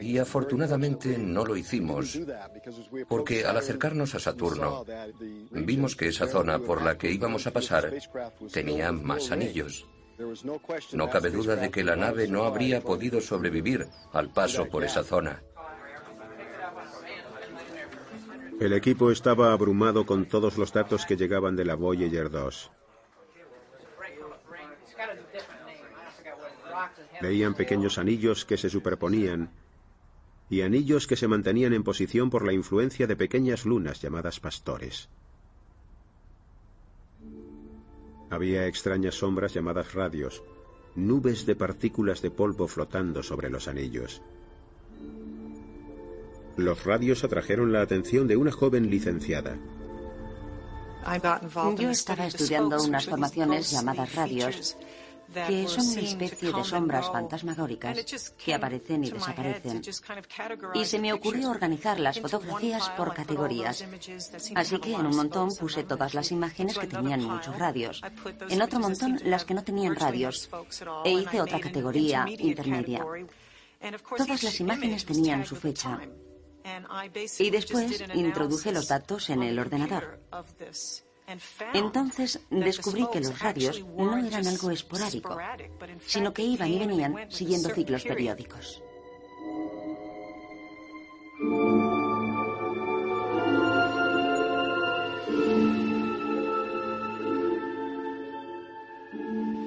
Y 0.00 0.18
afortunadamente 0.18 1.18
no 1.18 1.44
lo 1.44 1.56
hicimos, 1.56 2.18
porque 3.08 3.44
al 3.44 3.56
acercarnos 3.56 4.14
a 4.14 4.20
Saturno, 4.20 4.84
vimos 5.50 5.96
que 5.96 6.08
esa 6.08 6.26
zona 6.26 6.58
por 6.58 6.82
la 6.82 6.96
que 6.96 7.10
íbamos 7.10 7.46
a 7.46 7.52
pasar 7.52 7.92
tenía 8.52 8.92
más 8.92 9.30
anillos. 9.30 9.86
No 10.92 11.08
cabe 11.08 11.30
duda 11.30 11.56
de 11.56 11.70
que 11.70 11.82
la 11.82 11.96
nave 11.96 12.28
no 12.28 12.44
habría 12.44 12.80
podido 12.80 13.20
sobrevivir 13.20 13.88
al 14.12 14.30
paso 14.30 14.66
por 14.66 14.84
esa 14.84 15.02
zona. 15.02 15.42
El 18.60 18.74
equipo 18.74 19.10
estaba 19.10 19.54
abrumado 19.54 20.04
con 20.04 20.26
todos 20.26 20.58
los 20.58 20.70
datos 20.70 21.06
que 21.06 21.16
llegaban 21.16 21.56
de 21.56 21.64
la 21.64 21.76
Voyager 21.76 22.28
2. 22.30 22.70
Veían 27.22 27.54
pequeños 27.54 27.96
anillos 27.96 28.44
que 28.44 28.58
se 28.58 28.68
superponían 28.68 29.50
y 30.50 30.60
anillos 30.60 31.06
que 31.06 31.16
se 31.16 31.26
mantenían 31.26 31.72
en 31.72 31.82
posición 31.82 32.28
por 32.28 32.44
la 32.44 32.52
influencia 32.52 33.06
de 33.06 33.16
pequeñas 33.16 33.64
lunas 33.64 34.02
llamadas 34.02 34.40
pastores. 34.40 35.08
Había 38.28 38.66
extrañas 38.66 39.14
sombras 39.14 39.54
llamadas 39.54 39.94
radios, 39.94 40.42
nubes 40.96 41.46
de 41.46 41.56
partículas 41.56 42.20
de 42.20 42.30
polvo 42.30 42.68
flotando 42.68 43.22
sobre 43.22 43.48
los 43.48 43.68
anillos. 43.68 44.20
Los 46.56 46.84
radios 46.84 47.24
atrajeron 47.24 47.72
la 47.72 47.82
atención 47.82 48.26
de 48.26 48.36
una 48.36 48.52
joven 48.52 48.90
licenciada. 48.90 49.56
Yo 51.76 51.90
estaba 51.90 52.26
estudiando 52.26 52.82
unas 52.82 53.06
formaciones 53.06 53.70
llamadas 53.70 54.14
radios, 54.14 54.76
que 55.32 55.68
son 55.68 55.86
una 55.86 56.00
especie 56.00 56.52
de 56.52 56.64
sombras 56.64 57.06
fantasmagóricas 57.10 58.34
que 58.42 58.54
aparecen 58.54 59.04
y 59.04 59.10
desaparecen. 59.10 59.80
Y 60.74 60.84
se 60.84 60.98
me 60.98 61.12
ocurrió 61.12 61.50
organizar 61.50 62.00
las 62.00 62.20
fotografías 62.20 62.90
por 62.90 63.14
categorías. 63.14 63.84
Así 64.54 64.78
que 64.78 64.94
en 64.94 65.06
un 65.06 65.16
montón 65.16 65.54
puse 65.56 65.84
todas 65.84 66.14
las 66.14 66.32
imágenes 66.32 66.78
que 66.78 66.86
tenían 66.86 67.24
muchos 67.24 67.58
radios. 67.58 68.02
En 68.48 68.60
otro 68.60 68.80
montón 68.80 69.18
las 69.24 69.44
que 69.44 69.54
no 69.54 69.62
tenían 69.62 69.94
radios. 69.94 70.50
E 71.04 71.12
hice 71.12 71.40
otra 71.40 71.60
categoría 71.60 72.26
intermedia. 72.28 73.06
Todas 74.16 74.42
las 74.42 74.60
imágenes 74.60 75.06
tenían 75.06 75.46
su 75.46 75.56
fecha. 75.56 75.98
Y 77.38 77.50
después 77.50 78.02
introduje 78.14 78.72
los 78.72 78.88
datos 78.88 79.30
en 79.30 79.42
el 79.42 79.58
ordenador. 79.58 80.20
Entonces 81.74 82.40
descubrí 82.50 83.06
que 83.12 83.20
los 83.20 83.38
radios 83.38 83.84
no 83.96 84.18
eran 84.18 84.46
algo 84.46 84.70
esporádico, 84.70 85.38
sino 86.04 86.32
que 86.32 86.42
iban 86.42 86.68
y 86.68 86.78
venían 86.78 87.30
siguiendo 87.30 87.68
ciclos 87.70 88.02
periódicos. 88.04 88.82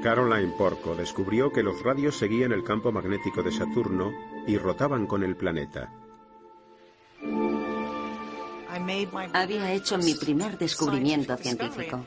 Caroline 0.04 0.52
Porco 0.58 0.96
descubrió 0.96 1.54
que 1.54 1.64
los 1.64 1.82
radios 1.82 2.18
seguían 2.18 2.52
el 2.52 2.66
campo 2.66 2.92
magnético 2.92 3.42
de 3.42 3.54
Saturno 3.54 4.12
y 4.46 4.58
rotaban 4.58 5.08
con 5.08 5.24
el 5.24 5.38
planeta. 5.38 5.90
Había 9.34 9.72
hecho 9.74 9.98
mi 9.98 10.16
primer 10.16 10.58
descubrimiento 10.58 11.36
científico. 11.38 12.06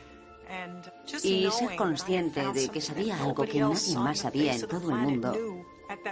Y 1.23 1.49
ser 1.51 1.77
consciente 1.77 2.53
de 2.53 2.69
que 2.69 2.81
sabía 2.81 3.23
algo 3.23 3.45
que 3.45 3.61
nadie 3.61 3.97
más 3.97 4.19
sabía 4.19 4.55
en 4.55 4.67
todo 4.67 4.91
el 4.91 4.97
mundo 4.97 5.65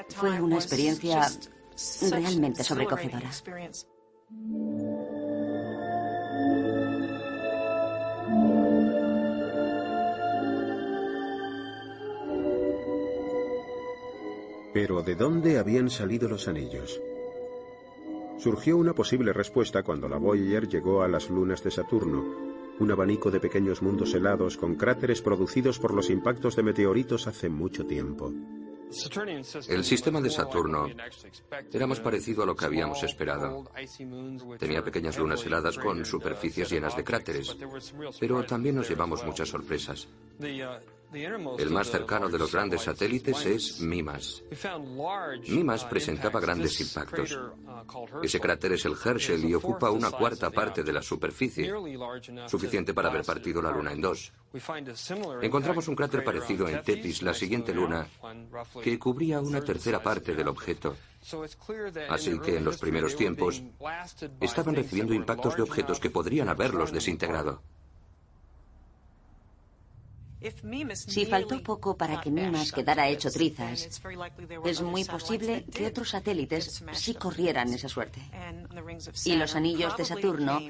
fue 0.08 0.40
una 0.40 0.56
experiencia 0.56 1.28
realmente 2.10 2.62
sobrecogedora. 2.62 3.30
Pero 14.72 15.02
¿de 15.02 15.14
dónde 15.14 15.58
habían 15.58 15.88
salido 15.88 16.28
los 16.28 16.48
anillos? 16.48 17.00
Surgió 18.38 18.76
una 18.76 18.94
posible 18.94 19.32
respuesta 19.32 19.82
cuando 19.82 20.08
la 20.08 20.18
Voyager 20.18 20.68
llegó 20.68 21.02
a 21.02 21.08
las 21.08 21.30
lunas 21.30 21.62
de 21.62 21.70
Saturno, 21.70 22.24
un 22.78 22.90
abanico 22.90 23.30
de 23.30 23.40
pequeños 23.40 23.82
mundos 23.82 24.14
helados 24.14 24.56
con 24.56 24.74
cráteres 24.74 25.22
producidos 25.22 25.78
por 25.78 25.94
los 25.94 26.10
impactos 26.10 26.56
de 26.56 26.64
meteoritos 26.64 27.26
hace 27.26 27.48
mucho 27.48 27.86
tiempo. 27.86 28.32
El 29.68 29.84
sistema 29.84 30.20
de 30.20 30.30
Saturno 30.30 30.86
era 31.72 31.86
más 31.86 32.00
parecido 32.00 32.42
a 32.42 32.46
lo 32.46 32.54
que 32.54 32.64
habíamos 32.64 33.02
esperado. 33.02 33.64
Tenía 34.58 34.84
pequeñas 34.84 35.18
lunas 35.18 35.44
heladas 35.44 35.78
con 35.78 36.04
superficies 36.04 36.70
llenas 36.70 36.96
de 36.96 37.02
cráteres, 37.02 37.56
pero 38.20 38.44
también 38.44 38.76
nos 38.76 38.88
llevamos 38.88 39.24
muchas 39.24 39.48
sorpresas. 39.48 40.08
El 41.14 41.70
más 41.70 41.90
cercano 41.90 42.28
de 42.28 42.38
los 42.38 42.52
grandes 42.52 42.82
satélites 42.82 43.46
es 43.46 43.80
Mimas. 43.80 44.42
Mimas 45.48 45.84
presentaba 45.84 46.40
grandes 46.40 46.80
impactos. 46.80 47.38
Ese 48.22 48.40
cráter 48.40 48.72
es 48.72 48.84
el 48.84 48.96
Herschel 49.02 49.44
y 49.44 49.54
ocupa 49.54 49.90
una 49.90 50.10
cuarta 50.10 50.50
parte 50.50 50.82
de 50.82 50.92
la 50.92 51.02
superficie, 51.02 51.72
suficiente 52.46 52.94
para 52.94 53.08
haber 53.08 53.24
partido 53.24 53.62
la 53.62 53.70
Luna 53.70 53.92
en 53.92 54.00
dos. 54.00 54.32
Encontramos 55.42 55.88
un 55.88 55.96
cráter 55.96 56.24
parecido 56.24 56.68
en 56.68 56.82
Tethys, 56.82 57.22
la 57.22 57.34
siguiente 57.34 57.74
luna, 57.74 58.06
que 58.82 58.98
cubría 58.98 59.40
una 59.40 59.60
tercera 59.60 60.02
parte 60.02 60.34
del 60.34 60.48
objeto. 60.48 60.96
Así 62.08 62.38
que 62.40 62.58
en 62.58 62.64
los 62.64 62.78
primeros 62.78 63.16
tiempos 63.16 63.62
estaban 64.40 64.74
recibiendo 64.76 65.14
impactos 65.14 65.56
de 65.56 65.62
objetos 65.62 65.98
que 65.98 66.10
podrían 66.10 66.48
haberlos 66.48 66.92
desintegrado. 66.92 67.62
Si 70.92 71.26
faltó 71.26 71.62
poco 71.62 71.96
para 71.96 72.20
que 72.20 72.30
Mimas 72.30 72.72
quedara 72.72 73.08
hecho 73.08 73.30
trizas, 73.30 74.02
es 74.64 74.82
muy 74.82 75.04
posible 75.04 75.64
que 75.72 75.86
otros 75.86 76.10
satélites 76.10 76.84
sí 76.92 77.14
corrieran 77.14 77.72
esa 77.72 77.88
suerte. 77.88 78.20
Y 79.24 79.36
los 79.36 79.54
anillos 79.54 79.96
de 79.96 80.04
Saturno 80.04 80.60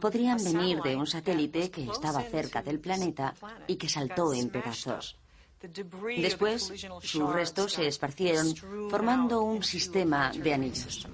podrían 0.00 0.42
venir 0.42 0.80
de 0.82 0.96
un 0.96 1.06
satélite 1.06 1.70
que 1.70 1.90
estaba 1.90 2.22
cerca 2.22 2.62
del 2.62 2.78
planeta 2.78 3.34
y 3.66 3.76
que 3.76 3.88
saltó 3.88 4.32
en 4.32 4.48
pedazos. 4.48 5.16
Después, 5.60 6.72
sus 7.02 7.32
restos 7.32 7.72
se 7.74 7.86
esparcieron 7.86 8.54
formando 8.88 9.42
un 9.42 9.62
sistema 9.62 10.30
de 10.32 10.54
anillos. 10.54 11.06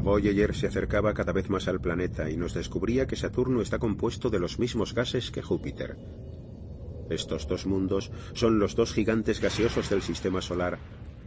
Voyager 0.00 0.54
se 0.54 0.66
acercaba 0.66 1.14
cada 1.14 1.32
vez 1.32 1.48
más 1.50 1.68
al 1.68 1.80
planeta 1.80 2.30
y 2.30 2.36
nos 2.36 2.54
descubría 2.54 3.06
que 3.06 3.16
Saturno 3.16 3.62
está 3.62 3.78
compuesto 3.78 4.30
de 4.30 4.38
los 4.38 4.58
mismos 4.58 4.94
gases 4.94 5.30
que 5.30 5.42
Júpiter. 5.42 5.96
Estos 7.10 7.48
dos 7.48 7.66
mundos 7.66 8.10
son 8.34 8.58
los 8.58 8.76
dos 8.76 8.92
gigantes 8.92 9.40
gaseosos 9.40 9.88
del 9.88 10.02
sistema 10.02 10.42
solar 10.42 10.78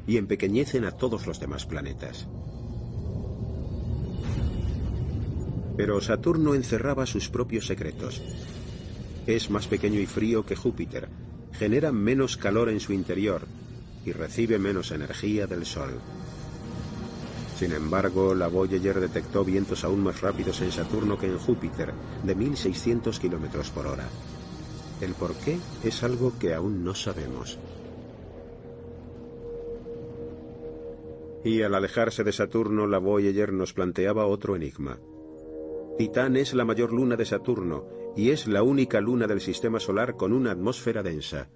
y 0.07 0.17
empequeñecen 0.17 0.86
a 0.86 0.91
todos 0.91 1.27
los 1.27 1.39
demás 1.39 1.65
planetas. 1.65 2.27
Pero 5.77 6.01
Saturno 6.01 6.53
encerraba 6.53 7.05
sus 7.05 7.29
propios 7.29 7.65
secretos. 7.65 8.21
Es 9.25 9.49
más 9.49 9.67
pequeño 9.67 9.99
y 9.99 10.05
frío 10.05 10.45
que 10.45 10.55
Júpiter, 10.55 11.10
genera 11.53 11.91
menos 11.91 12.38
calor 12.38 12.69
en 12.69 12.79
su 12.79 12.93
interior 12.93 13.47
y 14.05 14.12
recibe 14.12 14.60
menos 14.60 14.91
energía 14.91 15.47
del 15.47 15.65
Sol. 15.65 15.99
Sin 17.62 17.74
embargo, 17.74 18.34
la 18.34 18.47
Voyager 18.47 19.00
detectó 19.00 19.45
vientos 19.45 19.84
aún 19.84 20.02
más 20.02 20.21
rápidos 20.21 20.60
en 20.62 20.71
Saturno 20.71 21.19
que 21.19 21.28
en 21.28 21.38
Júpiter, 21.38 21.93
de 22.24 22.34
1600 22.34 23.19
kilómetros 23.19 23.69
por 23.69 23.86
hora. 23.86 24.10
El 25.00 25.13
por 25.13 25.36
qué 25.36 25.60
es 25.84 26.02
algo 26.02 26.34
que 26.39 26.56
aún 26.56 26.84
no 26.84 26.95
sabemos. 26.95 27.60
Y 31.43 31.62
al 31.62 31.76
alejarse 31.76 32.24
de 32.24 32.32
Saturno, 32.32 32.88
la 32.88 32.97
Voyager 32.97 33.54
nos 33.54 33.74
planteaba 33.74 34.26
otro 34.26 34.56
enigma. 34.56 34.97
Titán 36.00 36.38
es 36.38 36.56
la 36.56 36.65
mayor 36.65 36.91
luna 36.91 37.15
de 37.15 37.26
Saturno 37.26 37.86
y 38.17 38.32
es 38.32 38.47
la 38.47 38.63
única 38.63 39.00
luna 39.00 39.28
del 39.28 39.39
sistema 39.39 39.80
solar 39.80 40.15
con 40.15 40.34
una 40.34 40.50
atmósfera 40.50 41.04
densa. 41.04 41.47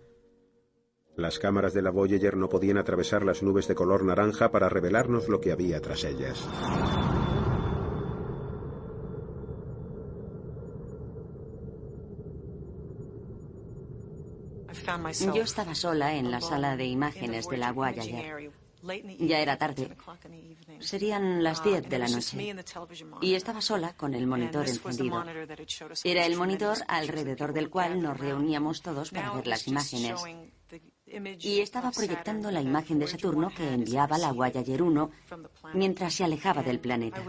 Las 1.18 1.40
cámaras 1.40 1.74
de 1.74 1.82
la 1.82 1.92
Voyager 1.92 2.36
no 2.36 2.50
podían 2.50 2.78
atravesar 2.78 3.24
las 3.24 3.42
nubes 3.42 3.68
de 3.68 3.76
color 3.76 4.04
naranja 4.04 4.52
para 4.52 4.68
revelarnos 4.68 5.30
lo 5.30 5.40
que 5.40 5.54
había 5.54 5.82
tras 5.82 6.04
ellas. 6.04 6.46
Yo 15.34 15.42
estaba 15.42 15.74
sola 15.74 16.16
en 16.16 16.32
la 16.32 16.42
sala 16.42 16.76
de 16.76 16.86
imágenes 16.86 17.48
de 17.48 17.58
la 17.58 17.72
Voyager. 17.72 18.52
Ya 19.20 19.40
era 19.40 19.58
tarde. 19.58 19.96
Serían 20.80 21.44
las 21.44 21.64
10 21.64 21.90
de 21.90 22.00
la 22.00 22.08
noche. 22.08 22.56
Y 23.22 23.34
estaba 23.34 23.62
sola 23.62 23.96
con 23.96 24.14
el 24.14 24.28
monitor 24.28 24.68
encendido. 24.68 25.24
Era 26.04 26.26
el 26.26 26.36
monitor 26.36 26.78
alrededor 26.88 27.54
del 27.54 27.70
cual 27.70 28.02
nos 28.02 28.20
reuníamos 28.20 28.82
todos 28.82 29.12
para 29.12 29.32
ver 29.32 29.48
las 29.48 29.68
imágenes. 29.68 30.22
Y 31.08 31.60
estaba 31.60 31.92
proyectando 31.92 32.50
la 32.52 32.62
imagen 32.62 33.00
de 33.00 33.08
Saturno 33.08 33.52
que 33.56 33.74
enviaba 33.74 34.18
la 34.18 34.32
Voyager 34.32 34.82
1 34.82 35.12
mientras 35.74 36.14
se 36.14 36.24
alejaba 36.24 36.64
del 36.64 36.80
planeta. 36.80 37.22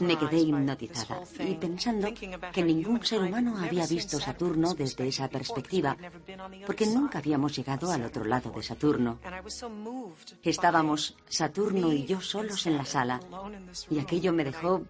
Me 0.00 0.16
quedé 0.16 0.38
hipnotizada 0.38 1.22
y 1.40 1.54
pensando 1.56 2.08
que 2.52 2.62
ningún 2.62 3.04
ser 3.04 3.20
humano 3.20 3.58
había 3.58 3.86
visto 3.86 4.18
Saturno 4.18 4.74
desde 4.74 5.08
esa 5.08 5.28
perspectiva, 5.28 5.96
porque 6.66 6.86
nunca 6.86 7.18
habíamos 7.18 7.54
llegado 7.54 7.90
al 7.90 8.04
otro 8.04 8.24
lado 8.24 8.50
de 8.50 8.62
Saturno. 8.62 9.18
Estábamos 10.42 11.16
Saturno 11.28 11.92
y 11.92 12.06
yo 12.06 12.20
solos 12.20 12.66
en 12.66 12.78
la 12.78 12.84
sala 12.86 13.20
y 13.90 13.98
aquello 13.98 14.32
me 14.32 14.44
dejó 14.44 14.84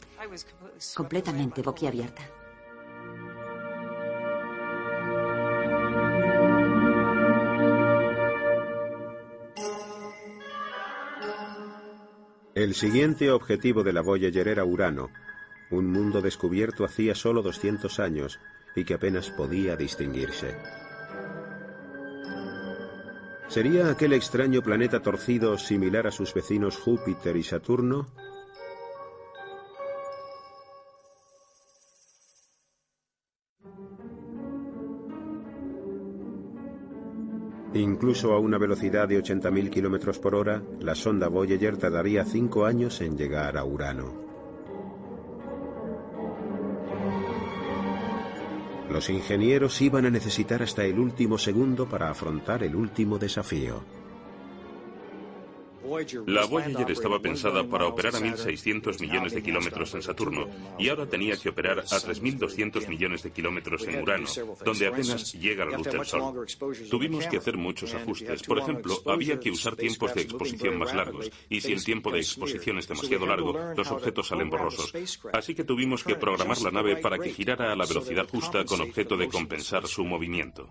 completamente 0.95 1.63
boquiabierta. 1.63 2.23
El 12.59 12.75
siguiente 12.75 13.31
objetivo 13.31 13.85
de 13.85 13.93
la 13.93 14.03
Voyager 14.03 14.49
era 14.49 14.65
Urano, 14.65 15.11
un 15.71 15.93
mundo 15.93 16.21
descubierto 16.21 16.85
hacía 16.85 17.15
solo 17.15 17.41
200 17.41 18.01
años 18.01 18.41
y 18.75 18.85
que 18.85 18.95
apenas 18.95 19.31
podía 19.31 19.77
distinguirse. 19.77 20.57
¿Sería 23.47 23.89
aquel 23.89 24.13
extraño 24.13 24.61
planeta 24.61 25.01
torcido 25.01 25.57
similar 25.57 26.09
a 26.09 26.11
sus 26.11 26.35
vecinos 26.35 26.77
Júpiter 26.79 27.37
y 27.37 27.45
Saturno? 27.45 28.09
Incluso 37.79 38.33
a 38.33 38.41
una 38.41 38.59
velocidad 38.59 39.07
de 39.07 39.23
80.000 39.23 39.71
km 39.71 40.19
por 40.19 40.35
hora, 40.35 40.61
la 40.81 40.97
sonda 40.97 41.29
Voyager 41.29 41.77
tardaría 41.77 42.25
cinco 42.25 42.65
años 42.65 43.01
en 43.01 43.17
llegar 43.17 43.57
a 43.57 43.65
Urano. 43.65 44.15
Los 48.91 49.09
ingenieros 49.11 49.81
iban 49.81 50.07
a 50.07 50.11
necesitar 50.11 50.61
hasta 50.61 50.85
el 50.85 50.99
último 50.99 51.39
segundo 51.39 51.89
para 51.89 52.11
afrontar 52.11 52.65
el 52.65 52.75
último 52.75 53.17
desafío. 53.17 53.98
La 56.27 56.45
Voyager 56.45 56.91
estaba 56.91 57.19
pensada 57.21 57.65
para 57.65 57.87
operar 57.87 58.17
a 58.17 58.21
1.600 58.21 59.01
millones 59.01 59.33
de 59.33 59.43
kilómetros 59.43 59.95
en 59.95 60.03
Saturno 60.03 60.49
y 60.79 60.89
ahora 60.89 61.07
tenía 61.07 61.37
que 61.37 61.49
operar 61.49 61.79
a 61.81 61.83
3.200 61.83 62.89
millones 62.89 63.23
de 63.23 63.31
kilómetros 63.31 63.87
en 63.87 64.03
Urano, 64.03 64.29
donde 64.65 64.87
apenas 64.87 65.33
llega 65.33 65.65
la 65.65 65.77
luz 65.77 65.87
del 65.87 66.05
Sol. 66.05 66.47
Tuvimos 66.91 67.27
que 67.27 67.39
hacer 67.39 67.57
muchos 67.57 67.95
ajustes. 67.95 68.43
Por 68.43 68.59
ejemplo, 68.59 69.01
había 69.07 69.41
que 69.41 69.51
usar 69.51 69.77
tiempos 69.77 70.15
de 70.15 70.23
exposición 70.23 70.79
más 70.79 70.95
largos 70.95 71.31
y 71.49 71.61
si 71.61 71.73
el 71.73 71.85
tiempo 71.85 72.11
de 72.11 72.19
exposición 72.19 72.79
es 72.79 72.89
demasiado 72.89 73.27
largo, 73.27 73.59
los 73.77 73.91
objetos 73.91 74.29
salen 74.29 74.51
borrosos. 74.51 74.93
Así 75.33 75.55
que 75.55 75.65
tuvimos 75.65 76.05
que 76.05 76.17
programar 76.17 76.61
la 76.61 76.71
nave 76.71 76.97
para 76.97 77.19
que 77.19 77.31
girara 77.31 77.73
a 77.73 77.77
la 77.77 77.87
velocidad 77.87 78.29
justa 78.29 78.65
con 78.65 78.81
objeto 78.81 79.17
de 79.17 79.29
compensar 79.29 79.87
su 79.87 80.05
movimiento. 80.05 80.69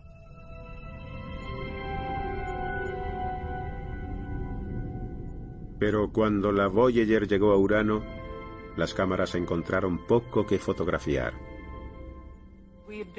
Pero 5.80 6.12
cuando 6.12 6.52
la 6.52 6.68
Voyager 6.68 7.28
llegó 7.28 7.52
a 7.52 7.58
Urano, 7.58 8.04
las 8.76 8.94
cámaras 8.94 9.36
encontraron 9.36 10.06
poco 10.08 10.46
que 10.46 10.60
fotografiar. 10.60 11.34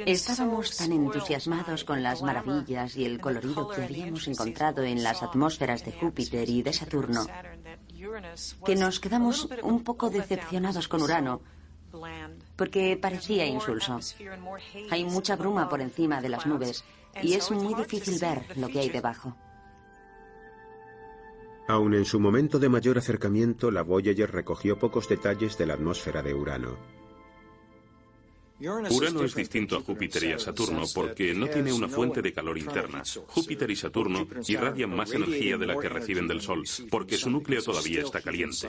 Estábamos 0.06 0.76
tan 0.76 0.92
entusiasmados 0.92 1.84
con 1.84 2.02
las 2.02 2.22
maravillas 2.22 2.96
y 2.96 3.04
el 3.04 3.20
colorido 3.20 3.68
que 3.68 3.82
habíamos 3.82 4.26
encontrado 4.26 4.82
en 4.82 5.02
las 5.02 5.22
atmósferas 5.22 5.84
de 5.84 5.92
Júpiter 5.92 6.48
y 6.48 6.62
de 6.62 6.72
Saturno 6.72 7.26
que 8.64 8.76
nos 8.76 9.00
quedamos 9.00 9.48
un 9.62 9.82
poco 9.82 10.10
decepcionados 10.10 10.88
con 10.88 11.02
Urano 11.02 11.40
porque 12.56 12.98
parecía 13.00 13.46
insulso. 13.46 13.98
Hay 14.90 15.04
mucha 15.04 15.36
bruma 15.36 15.68
por 15.68 15.80
encima 15.80 16.20
de 16.20 16.28
las 16.28 16.46
nubes 16.46 16.84
y 17.22 17.34
es 17.34 17.50
muy 17.50 17.74
difícil 17.74 18.18
ver 18.18 18.56
lo 18.56 18.68
que 18.68 18.80
hay 18.80 18.90
debajo. 18.90 19.36
Aun 21.68 21.92
en 21.92 22.06
su 22.06 22.18
momento 22.18 22.58
de 22.58 22.70
mayor 22.70 22.96
acercamiento, 22.96 23.70
la 23.70 23.82
Voyager 23.82 24.30
recogió 24.32 24.78
pocos 24.78 25.06
detalles 25.06 25.58
de 25.58 25.66
la 25.66 25.74
atmósfera 25.74 26.22
de 26.22 26.32
Urano. 26.32 26.78
Urano 28.60 29.22
es 29.22 29.34
distinto 29.34 29.76
a 29.76 29.82
Júpiter 29.82 30.24
y 30.24 30.32
a 30.32 30.38
Saturno 30.38 30.84
porque 30.94 31.34
no 31.34 31.46
tiene 31.46 31.70
una 31.70 31.86
fuente 31.86 32.22
de 32.22 32.32
calor 32.32 32.56
interna. 32.56 33.02
Júpiter 33.26 33.70
y 33.70 33.76
Saturno 33.76 34.26
irradian 34.48 34.96
más 34.96 35.12
energía 35.12 35.58
de 35.58 35.66
la 35.66 35.78
que 35.78 35.90
reciben 35.90 36.26
del 36.26 36.40
Sol, 36.40 36.64
porque 36.90 37.18
su 37.18 37.28
núcleo 37.28 37.62
todavía 37.62 38.00
está 38.00 38.22
caliente. 38.22 38.66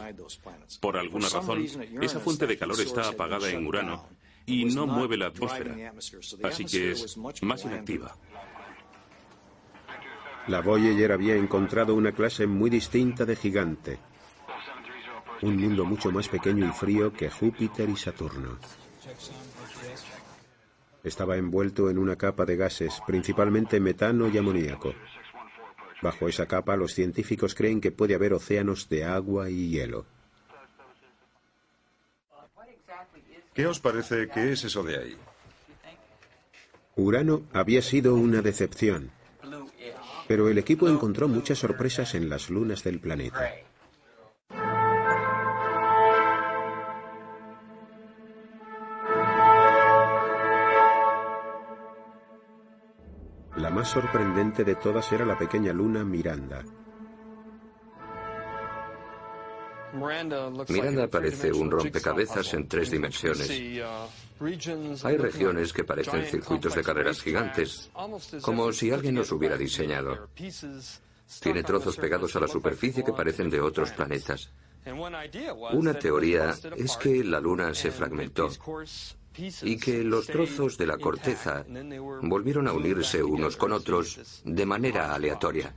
Por 0.82 0.98
alguna 0.98 1.30
razón, 1.30 1.66
esa 2.02 2.20
fuente 2.20 2.48
de 2.48 2.58
calor 2.58 2.82
está 2.82 3.08
apagada 3.08 3.50
en 3.50 3.66
Urano 3.66 4.10
y 4.46 4.66
no 4.66 4.88
mueve 4.88 5.16
la 5.16 5.28
atmósfera, 5.28 5.94
así 6.44 6.66
que 6.66 6.92
es 6.92 7.18
más 7.18 7.64
inactiva. 7.64 8.16
La 10.50 10.62
Voyager 10.62 11.12
había 11.12 11.36
encontrado 11.36 11.94
una 11.94 12.12
clase 12.12 12.48
muy 12.48 12.72
distinta 12.72 13.24
de 13.24 13.36
gigante. 13.36 14.00
Un 15.44 15.58
mundo 15.58 15.86
mucho 15.86 16.12
más 16.12 16.28
pequeño 16.28 16.68
y 16.68 16.72
frío 16.72 17.14
que 17.14 17.30
Júpiter 17.30 17.88
y 17.88 17.96
Saturno. 17.96 18.58
Estaba 21.04 21.38
envuelto 21.38 21.92
en 21.92 22.00
una 22.00 22.16
capa 22.16 22.46
de 22.46 22.56
gases, 22.56 23.00
principalmente 23.06 23.80
metano 23.80 24.28
y 24.28 24.40
amoníaco. 24.40 24.96
Bajo 26.02 26.28
esa 26.28 26.48
capa 26.48 26.76
los 26.76 26.96
científicos 26.96 27.54
creen 27.54 27.80
que 27.80 27.92
puede 27.92 28.16
haber 28.16 28.34
océanos 28.34 28.90
de 28.90 29.06
agua 29.06 29.52
y 29.52 29.70
hielo. 29.70 30.08
¿Qué 33.54 33.68
os 33.68 33.80
parece 33.80 34.28
que 34.30 34.52
es 34.52 34.64
eso 34.64 34.82
de 34.82 34.98
ahí? 34.98 35.18
Urano 36.96 37.44
había 37.54 37.84
sido 37.84 38.16
una 38.16 38.42
decepción 38.42 39.12
pero 40.30 40.48
el 40.48 40.60
equipo 40.60 40.88
encontró 40.88 41.28
muchas 41.28 41.58
sorpresas 41.58 42.14
en 42.14 42.30
las 42.30 42.52
lunas 42.52 42.84
del 42.84 43.00
planeta. 43.00 43.52
La 53.58 53.72
más 53.72 53.88
sorprendente 53.88 54.64
de 54.64 54.76
todas 54.76 55.12
era 55.12 55.26
la 55.26 55.36
pequeña 55.36 55.74
luna 55.74 56.06
Miranda. 56.06 56.64
Miranda 60.70 61.08
parece 61.08 61.52
un 61.52 61.70
rompecabezas 61.72 62.54
en 62.54 62.68
tres 62.68 62.92
dimensiones. 62.92 63.50
Hay 65.04 65.18
regiones 65.18 65.74
que 65.74 65.84
parecen 65.84 66.26
circuitos 66.26 66.76
de 66.76 66.84
carreras 66.84 67.22
gigantes, 67.22 67.90
como 68.42 68.72
si 68.72 68.92
alguien 68.92 69.16
los 69.16 69.32
hubiera 69.32 69.58
diseñado. 69.58 70.30
Tiene 71.42 71.64
trozos 71.64 71.98
pegados 71.98 72.36
a 72.36 72.40
la 72.40 72.48
superficie 72.48 73.04
que 73.04 73.14
parecen 73.14 73.50
de 73.50 73.62
otros 73.62 73.92
planetas. 73.92 74.50
Una 75.74 75.94
teoría 75.94 76.56
es 76.76 76.98
que 76.98 77.24
la 77.24 77.40
Luna 77.40 77.74
se 77.74 77.92
fragmentó 77.92 78.50
y 79.62 79.78
que 79.78 80.04
los 80.04 80.28
trozos 80.28 80.78
de 80.78 80.88
la 80.88 80.98
corteza 80.98 81.66
volvieron 82.24 82.68
a 82.68 82.74
unirse 82.74 83.22
unos 83.24 83.58
con 83.58 83.74
otros 83.74 84.42
de 84.44 84.66
manera 84.66 85.14
aleatoria. 85.14 85.74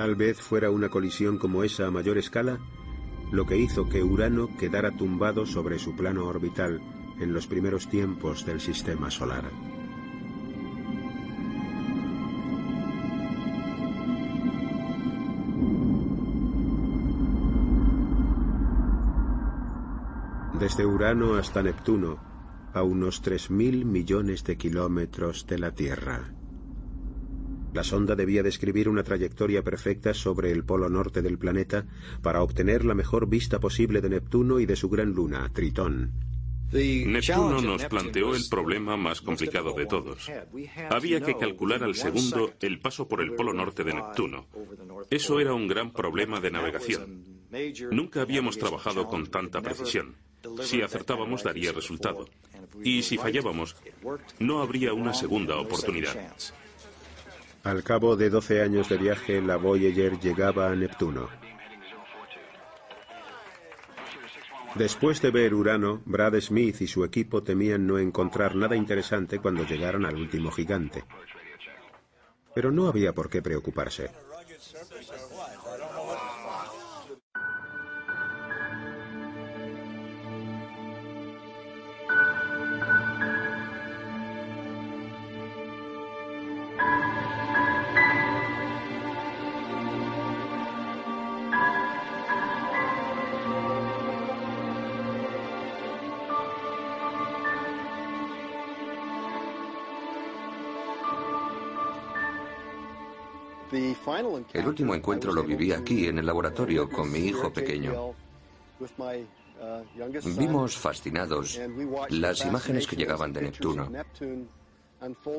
Tal 0.00 0.14
vez 0.14 0.40
fuera 0.40 0.70
una 0.70 0.88
colisión 0.88 1.36
como 1.36 1.62
esa 1.62 1.86
a 1.86 1.90
mayor 1.90 2.16
escala 2.16 2.58
lo 3.32 3.44
que 3.44 3.58
hizo 3.58 3.86
que 3.86 4.02
Urano 4.02 4.48
quedara 4.56 4.92
tumbado 4.92 5.44
sobre 5.44 5.78
su 5.78 5.94
plano 5.94 6.24
orbital 6.24 6.80
en 7.20 7.34
los 7.34 7.46
primeros 7.46 7.86
tiempos 7.90 8.46
del 8.46 8.62
sistema 8.62 9.10
solar. 9.10 9.44
Desde 20.58 20.86
Urano 20.86 21.34
hasta 21.34 21.62
Neptuno, 21.62 22.16
a 22.72 22.82
unos 22.82 23.22
3.000 23.22 23.84
millones 23.84 24.44
de 24.44 24.56
kilómetros 24.56 25.46
de 25.46 25.58
la 25.58 25.74
Tierra. 25.74 26.39
La 27.72 27.84
sonda 27.84 28.16
debía 28.16 28.42
describir 28.42 28.88
una 28.88 29.04
trayectoria 29.04 29.62
perfecta 29.62 30.12
sobre 30.14 30.50
el 30.50 30.64
polo 30.64 30.88
norte 30.88 31.22
del 31.22 31.38
planeta 31.38 31.86
para 32.22 32.42
obtener 32.42 32.84
la 32.84 32.94
mejor 32.94 33.28
vista 33.28 33.60
posible 33.60 34.00
de 34.00 34.10
Neptuno 34.10 34.58
y 34.58 34.66
de 34.66 34.76
su 34.76 34.88
gran 34.88 35.12
luna, 35.12 35.48
Tritón. 35.52 36.12
Neptuno 36.72 37.60
nos 37.60 37.84
planteó 37.86 38.34
el 38.34 38.44
problema 38.48 38.96
más 38.96 39.20
complicado 39.20 39.72
de 39.72 39.86
todos. 39.86 40.30
Había 40.88 41.20
que 41.20 41.36
calcular 41.36 41.82
al 41.82 41.94
segundo 41.94 42.52
el 42.60 42.80
paso 42.80 43.08
por 43.08 43.20
el 43.20 43.34
polo 43.34 43.52
norte 43.52 43.82
de 43.82 43.94
Neptuno. 43.94 44.46
Eso 45.10 45.40
era 45.40 45.52
un 45.52 45.66
gran 45.66 45.92
problema 45.92 46.40
de 46.40 46.50
navegación. 46.50 47.24
Nunca 47.90 48.22
habíamos 48.22 48.58
trabajado 48.58 49.06
con 49.06 49.26
tanta 49.26 49.60
precisión. 49.60 50.14
Si 50.62 50.80
acertábamos 50.80 51.42
daría 51.42 51.72
resultado. 51.72 52.28
Y 52.84 53.02
si 53.02 53.18
fallábamos, 53.18 53.76
no 54.38 54.62
habría 54.62 54.92
una 54.92 55.12
segunda 55.12 55.56
oportunidad. 55.56 56.32
Al 57.62 57.82
cabo 57.82 58.16
de 58.16 58.30
12 58.30 58.62
años 58.62 58.88
de 58.88 58.96
viaje, 58.96 59.42
la 59.42 59.56
Voyager 59.56 60.18
llegaba 60.18 60.70
a 60.70 60.74
Neptuno. 60.74 61.28
Después 64.76 65.20
de 65.20 65.30
ver 65.30 65.52
Urano, 65.52 66.00
Brad 66.06 66.40
Smith 66.40 66.80
y 66.80 66.86
su 66.86 67.04
equipo 67.04 67.42
temían 67.42 67.86
no 67.86 67.98
encontrar 67.98 68.54
nada 68.54 68.76
interesante 68.76 69.38
cuando 69.40 69.64
llegaran 69.64 70.06
al 70.06 70.14
último 70.14 70.50
gigante. 70.50 71.04
Pero 72.54 72.70
no 72.70 72.88
había 72.88 73.12
por 73.12 73.28
qué 73.28 73.42
preocuparse. 73.42 74.10
El 104.52 104.66
último 104.66 104.94
encuentro 104.94 105.32
lo 105.32 105.42
viví 105.42 105.72
aquí, 105.72 106.06
en 106.06 106.18
el 106.18 106.26
laboratorio, 106.26 106.88
con 106.88 107.10
mi 107.10 107.20
hijo 107.20 107.52
pequeño. 107.52 108.14
Vimos 110.38 110.76
fascinados 110.76 111.60
las 112.08 112.44
imágenes 112.44 112.86
que 112.86 112.96
llegaban 112.96 113.32
de 113.32 113.42
Neptuno 113.42 113.90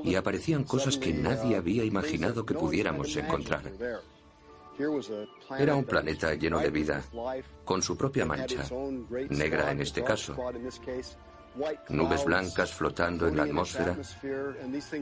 y 0.03 0.15
aparecían 0.15 0.63
cosas 0.63 0.97
que 0.97 1.13
nadie 1.13 1.55
había 1.55 1.84
imaginado 1.84 2.45
que 2.45 2.53
pudiéramos 2.53 3.15
encontrar. 3.15 3.63
Era 5.57 5.76
un 5.76 5.84
planeta 5.84 6.34
lleno 6.34 6.59
de 6.59 6.69
vida, 6.69 7.03
con 7.65 7.82
su 7.82 7.97
propia 7.97 8.26
mancha, 8.26 8.63
negra 9.30 9.72
en 9.72 9.82
este 9.82 10.03
caso, 10.03 10.36
nubes 11.89 12.26
blancas 12.26 12.74
flotando 12.74 13.28
en 13.28 13.38
la 13.38 13.43
atmósfera 13.43 13.97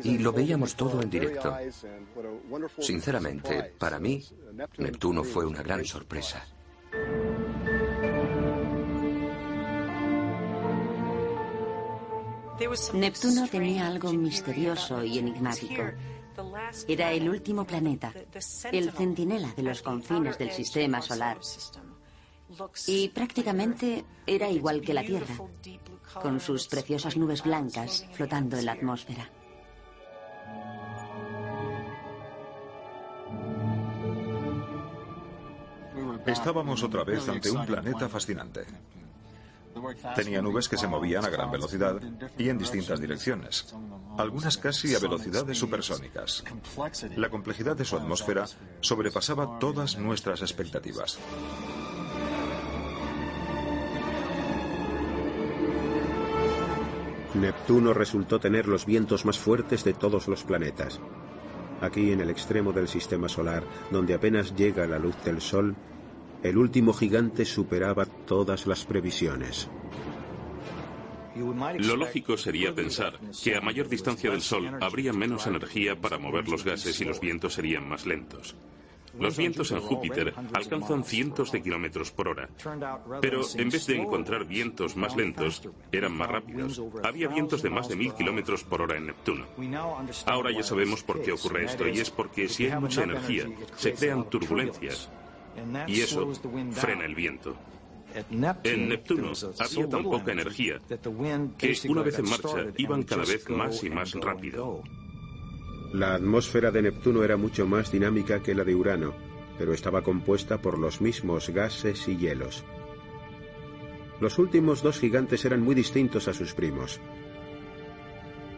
y 0.04 0.18
lo 0.18 0.32
veíamos 0.32 0.76
todo 0.76 1.02
en 1.02 1.10
directo. 1.10 1.56
Sinceramente, 2.80 3.74
para 3.78 4.00
mí, 4.00 4.24
Neptuno 4.78 5.24
fue 5.24 5.46
una 5.46 5.62
gran 5.62 5.86
sorpresa. 5.86 6.46
Neptuno 12.94 13.48
tenía 13.48 13.88
algo 13.88 14.12
misterioso 14.12 15.04
y 15.04 15.18
enigmático. 15.18 15.84
Era 16.88 17.12
el 17.12 17.30
último 17.30 17.66
planeta, 17.66 18.14
el 18.72 18.92
centinela 18.92 19.52
de 19.56 19.64
los 19.64 19.82
confines 19.82 20.38
del 20.38 20.52
sistema 20.52 21.02
solar. 21.02 21.40
Y 22.88 23.10
prácticamente 23.10 24.04
era 24.26 24.50
igual 24.50 24.82
que 24.82 24.94
la 24.94 25.04
Tierra, 25.04 25.36
con 26.14 26.40
sus 26.40 26.68
preciosas 26.68 27.18
nubes 27.18 27.44
blancas 27.44 28.06
flotando 28.14 28.58
en 28.58 28.66
la 28.66 28.74
atmósfera. 28.74 29.30
Estábamos 36.26 36.84
otra 36.84 37.04
vez 37.04 37.28
ante 37.28 37.50
un 37.50 37.66
planeta 37.66 38.08
fascinante. 38.08 38.66
Tenía 40.16 40.42
nubes 40.42 40.68
que 40.68 40.78
se 40.78 40.88
movían 40.88 41.26
a 41.26 41.30
gran 41.30 41.52
velocidad 41.52 42.00
y 42.38 42.50
en 42.50 42.58
distintas 42.58 43.00
direcciones, 43.00 43.74
algunas 44.18 44.58
casi 44.58 44.96
a 44.96 45.00
velocidades 45.00 45.58
supersónicas. 45.58 46.44
La 47.16 47.30
complejidad 47.30 47.78
de 47.78 47.86
su 47.86 47.96
atmósfera 47.96 48.46
sobrepasaba 48.82 49.60
todas 49.60 49.98
nuestras 49.98 50.42
expectativas. 50.42 51.20
Neptuno 57.36 57.94
resultó 57.94 58.40
tener 58.40 58.68
los 58.68 58.86
vientos 58.86 59.26
más 59.26 59.38
fuertes 59.38 59.84
de 59.84 59.94
todos 59.94 60.28
los 60.28 60.44
planetas. 60.44 61.00
Aquí 61.82 62.12
en 62.12 62.22
el 62.22 62.30
extremo 62.30 62.74
del 62.74 62.88
sistema 62.88 63.30
solar, 63.30 63.64
donde 63.92 64.14
apenas 64.14 64.56
llega 64.56 64.88
la 64.88 65.00
luz 65.00 65.16
del 65.24 65.40
Sol, 65.40 65.76
el 66.44 66.58
último 66.58 66.94
gigante 66.94 67.46
superaba 67.46 68.06
todas 68.06 68.66
las 68.66 68.86
previsiones. 68.86 69.70
Lo 71.80 71.96
lógico 71.96 72.36
sería 72.38 72.74
pensar 72.74 73.20
que 73.44 73.56
a 73.56 73.62
mayor 73.62 73.88
distancia 73.88 74.32
del 74.32 74.42
Sol 74.42 74.78
habría 74.82 75.14
menos 75.14 75.48
energía 75.48 75.96
para 75.96 76.18
mover 76.18 76.50
los 76.50 76.66
gases 76.66 77.00
y 77.00 77.06
los 77.06 77.20
vientos 77.20 77.54
serían 77.54 77.88
más 77.88 78.06
lentos. 78.06 78.56
Los 79.20 79.38
vientos 79.38 79.72
en 79.72 79.80
Júpiter 79.82 80.34
alcanzan 80.54 81.04
cientos 81.04 81.52
de 81.52 81.62
kilómetros 81.62 82.12
por 82.12 82.30
hora, 82.30 82.50
pero 83.22 83.42
en 83.56 83.70
vez 83.70 83.86
de 83.88 83.98
encontrar 83.98 84.46
vientos 84.46 84.96
más 84.96 85.16
lentos, 85.16 85.62
eran 85.92 86.14
más 86.14 86.30
rápidos. 86.30 86.82
Había 87.04 87.28
vientos 87.28 87.62
de 87.62 87.70
más 87.70 87.90
de 87.90 87.96
mil 87.96 88.14
kilómetros 88.14 88.64
por 88.64 88.82
hora 88.82 88.98
en 88.98 89.08
Neptuno. 89.08 89.46
Ahora 90.26 90.52
ya 90.52 90.64
sabemos 90.64 91.04
por 91.04 91.22
qué 91.22 91.32
ocurre 91.32 91.66
esto, 91.66 91.88
y 91.88 92.00
es 92.00 92.10
porque 92.10 92.48
si 92.48 92.68
hay 92.68 92.80
mucha 92.80 93.04
energía, 93.04 93.46
se 93.76 93.94
crean 93.94 94.30
turbulencias, 94.30 95.10
y 95.88 96.02
eso 96.02 96.32
frena 96.72 97.06
el 97.06 97.16
viento. 97.16 97.56
En 98.64 98.90
Neptuno 98.90 99.34
había 99.60 99.90
tan 99.90 100.04
poca 100.04 100.32
energía 100.32 100.80
que 101.58 101.78
una 101.88 102.02
vez 102.02 102.18
en 102.20 102.30
marcha 102.30 102.66
iban 102.78 103.04
cada 103.04 103.24
vez 103.24 103.48
más 103.50 103.84
y 103.84 103.90
más 103.90 104.14
rápido. 104.14 104.82
La 105.94 106.14
atmósfera 106.14 106.70
de 106.70 106.84
Neptuno 106.84 107.24
era 107.24 107.36
mucho 107.36 107.66
más 107.66 107.92
dinámica 107.92 108.44
que 108.44 108.54
la 108.54 108.64
de 108.64 108.76
Urano, 108.76 109.16
pero 109.58 109.74
estaba 109.74 110.04
compuesta 110.04 110.62
por 110.62 110.78
los 110.78 111.02
mismos 111.02 111.50
gases 111.50 112.08
y 112.08 112.16
hielos. 112.16 112.64
Los 114.20 114.38
últimos 114.38 114.84
dos 114.84 115.00
gigantes 115.00 115.46
eran 115.46 115.62
muy 115.62 115.74
distintos 115.74 116.28
a 116.28 116.34
sus 116.34 116.54
primos. 116.54 117.00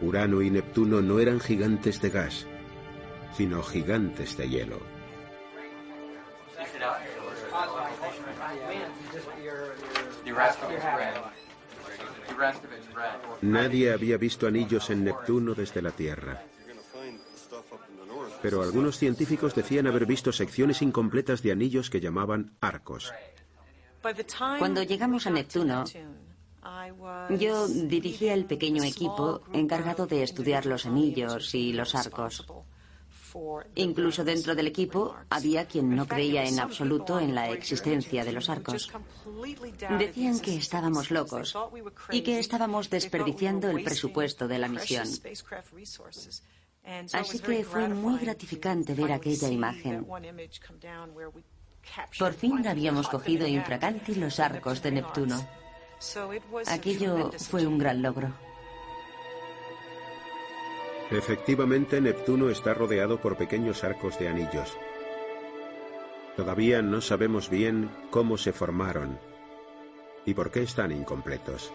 Urano 0.02 0.42
y 0.42 0.50
Neptuno 0.50 1.02
no 1.02 1.20
eran 1.20 1.40
gigantes 1.40 2.02
de 2.02 2.10
gas, 2.10 2.48
sino 3.34 3.64
gigantes 3.64 4.36
de 4.36 4.50
hielo. 4.50 4.80
Nadie 13.42 13.94
había 13.94 14.18
visto 14.18 14.48
anillos 14.48 14.90
en 14.90 15.06
Neptuno 15.06 15.54
desde 15.54 15.82
la 15.82 15.92
Tierra 15.92 16.44
pero 18.42 18.62
algunos 18.62 18.98
científicos 18.98 19.56
decían 19.56 19.88
haber 19.88 20.06
visto 20.06 20.32
secciones 20.32 20.82
incompletas 20.82 21.42
de 21.42 21.52
anillos 21.52 21.90
que 21.90 22.02
llamaban 22.02 22.56
arcos. 22.62 23.14
Cuando 24.60 24.84
llegamos 24.84 25.28
a 25.28 25.30
Neptuno, 25.30 25.84
yo 27.38 27.68
dirigía 27.68 28.34
el 28.34 28.46
pequeño 28.46 28.84
equipo 28.84 29.42
encargado 29.54 30.08
de 30.08 30.24
estudiar 30.24 30.66
los 30.66 30.86
anillos 30.86 31.54
y 31.56 31.74
los 31.74 31.96
arcos. 31.96 32.46
Incluso 33.76 34.24
dentro 34.24 34.56
del 34.56 34.68
equipo 34.68 35.16
había 35.30 35.66
quien 35.66 35.96
no 35.96 36.06
creía 36.08 36.44
en 36.44 36.60
absoluto 36.60 37.20
en 37.20 37.34
la 37.34 37.50
existencia 37.52 38.26
de 38.26 38.34
los 38.34 38.50
arcos. 38.50 38.92
Decían 39.98 40.40
que 40.40 40.56
estábamos 40.58 41.12
locos 41.12 41.58
y 42.12 42.22
que 42.22 42.40
estábamos 42.40 42.90
desperdiciando 42.90 43.70
el 43.70 43.84
presupuesto 43.84 44.48
de 44.48 44.60
la 44.60 44.68
misión. 44.68 45.08
Así 47.14 47.40
que 47.40 47.64
fue 47.64 47.88
muy 47.88 48.20
gratificante 48.20 48.94
ver 48.94 49.12
aquella 49.12 49.50
imagen. 49.50 50.06
Por 52.18 52.34
fin 52.34 52.68
habíamos 52.68 53.08
cogido 53.08 53.48
infraganti 53.48 54.16
los 54.16 54.40
arcos 54.40 54.82
de 54.82 54.92
Neptuno. 54.92 55.48
Aquello 56.68 57.32
fue 57.38 57.66
un 57.66 57.78
gran 57.78 58.02
logro. 58.02 58.34
Efectivamente, 61.12 62.00
Neptuno 62.00 62.50
está 62.50 62.74
rodeado 62.74 63.20
por 63.20 63.36
pequeños 63.36 63.84
arcos 63.84 64.18
de 64.18 64.30
anillos. 64.30 64.78
Todavía 66.38 66.82
no 66.82 67.02
sabemos 67.02 67.50
bien 67.50 67.92
cómo 68.10 68.38
se 68.38 68.54
formaron 68.54 69.20
y 70.26 70.34
por 70.34 70.52
qué 70.52 70.64
están 70.64 70.92
incompletos. 70.92 71.74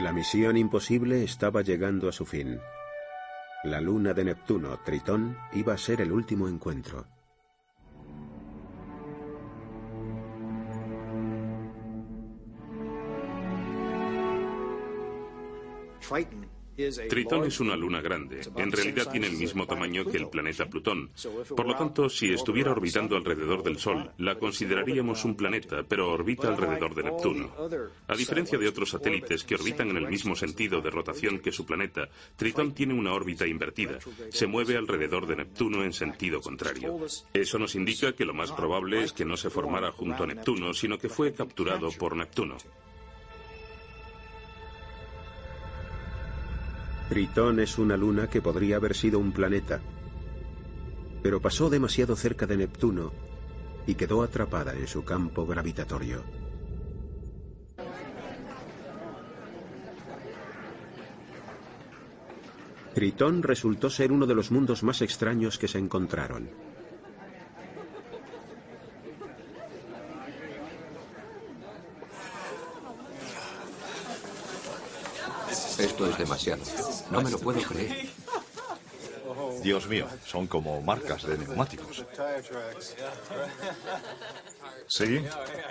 La 0.00 0.14
misión 0.14 0.56
imposible 0.56 1.22
estaba 1.22 1.60
llegando 1.60 2.08
a 2.08 2.12
su 2.12 2.24
fin. 2.24 2.58
La 3.64 3.82
luna 3.82 4.14
de 4.14 4.24
Neptuno, 4.24 4.78
Tritón, 4.82 5.36
iba 5.52 5.74
a 5.74 5.78
ser 5.78 6.00
el 6.00 6.10
último 6.10 6.48
encuentro. 6.48 7.06
Tritón 17.08 17.44
es 17.44 17.60
una 17.60 17.76
luna 17.76 18.00
grande. 18.00 18.40
En 18.56 18.72
realidad 18.72 19.10
tiene 19.10 19.26
el 19.26 19.36
mismo 19.36 19.66
tamaño 19.66 20.04
que 20.04 20.18
el 20.18 20.28
planeta 20.28 20.66
Plutón. 20.66 21.10
Por 21.56 21.66
lo 21.66 21.76
tanto, 21.76 22.08
si 22.08 22.32
estuviera 22.32 22.72
orbitando 22.72 23.16
alrededor 23.16 23.62
del 23.62 23.78
Sol, 23.78 24.10
la 24.18 24.36
consideraríamos 24.36 25.24
un 25.24 25.36
planeta, 25.36 25.82
pero 25.88 26.12
orbita 26.12 26.48
alrededor 26.48 26.94
de 26.94 27.04
Neptuno. 27.04 27.52
A 28.08 28.16
diferencia 28.16 28.58
de 28.58 28.68
otros 28.68 28.90
satélites 28.90 29.44
que 29.44 29.54
orbitan 29.54 29.90
en 29.90 29.96
el 29.96 30.08
mismo 30.08 30.36
sentido 30.36 30.80
de 30.80 30.90
rotación 30.90 31.38
que 31.40 31.52
su 31.52 31.66
planeta, 31.66 32.08
Tritón 32.36 32.72
tiene 32.74 32.94
una 32.94 33.12
órbita 33.12 33.46
invertida. 33.46 33.98
Se 34.30 34.46
mueve 34.46 34.76
alrededor 34.76 35.26
de 35.26 35.36
Neptuno 35.36 35.84
en 35.84 35.92
sentido 35.92 36.40
contrario. 36.40 36.98
Eso 37.32 37.58
nos 37.58 37.74
indica 37.74 38.12
que 38.12 38.24
lo 38.24 38.34
más 38.34 38.52
probable 38.52 39.02
es 39.02 39.12
que 39.12 39.24
no 39.24 39.36
se 39.36 39.50
formara 39.50 39.92
junto 39.92 40.24
a 40.24 40.26
Neptuno, 40.26 40.74
sino 40.74 40.98
que 40.98 41.08
fue 41.08 41.32
capturado 41.32 41.90
por 41.92 42.16
Neptuno. 42.16 42.56
Tritón 47.10 47.58
es 47.58 47.76
una 47.76 47.96
luna 47.96 48.28
que 48.28 48.40
podría 48.40 48.76
haber 48.76 48.94
sido 48.94 49.18
un 49.18 49.32
planeta, 49.32 49.80
pero 51.24 51.42
pasó 51.42 51.68
demasiado 51.68 52.14
cerca 52.14 52.46
de 52.46 52.56
Neptuno 52.56 53.10
y 53.84 53.96
quedó 53.96 54.22
atrapada 54.22 54.74
en 54.74 54.86
su 54.86 55.04
campo 55.04 55.44
gravitatorio. 55.44 56.22
Tritón 62.94 63.42
resultó 63.42 63.90
ser 63.90 64.12
uno 64.12 64.24
de 64.24 64.36
los 64.36 64.52
mundos 64.52 64.84
más 64.84 65.02
extraños 65.02 65.58
que 65.58 65.66
se 65.66 65.78
encontraron. 65.78 66.69
Esto 75.80 76.06
es 76.06 76.18
demasiado. 76.18 76.62
No 77.10 77.22
me 77.22 77.30
lo 77.30 77.38
puedo 77.38 77.60
creer. 77.62 78.08
Dios 79.62 79.86
mío, 79.88 80.06
son 80.26 80.46
como 80.46 80.80
marcas 80.80 81.26
de 81.26 81.38
neumáticos. 81.38 82.04
Sí, 84.86 85.20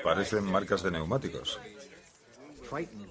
parecen 0.03 0.45
marcas 0.45 0.83
de 0.83 0.91
neumáticos. 0.91 1.59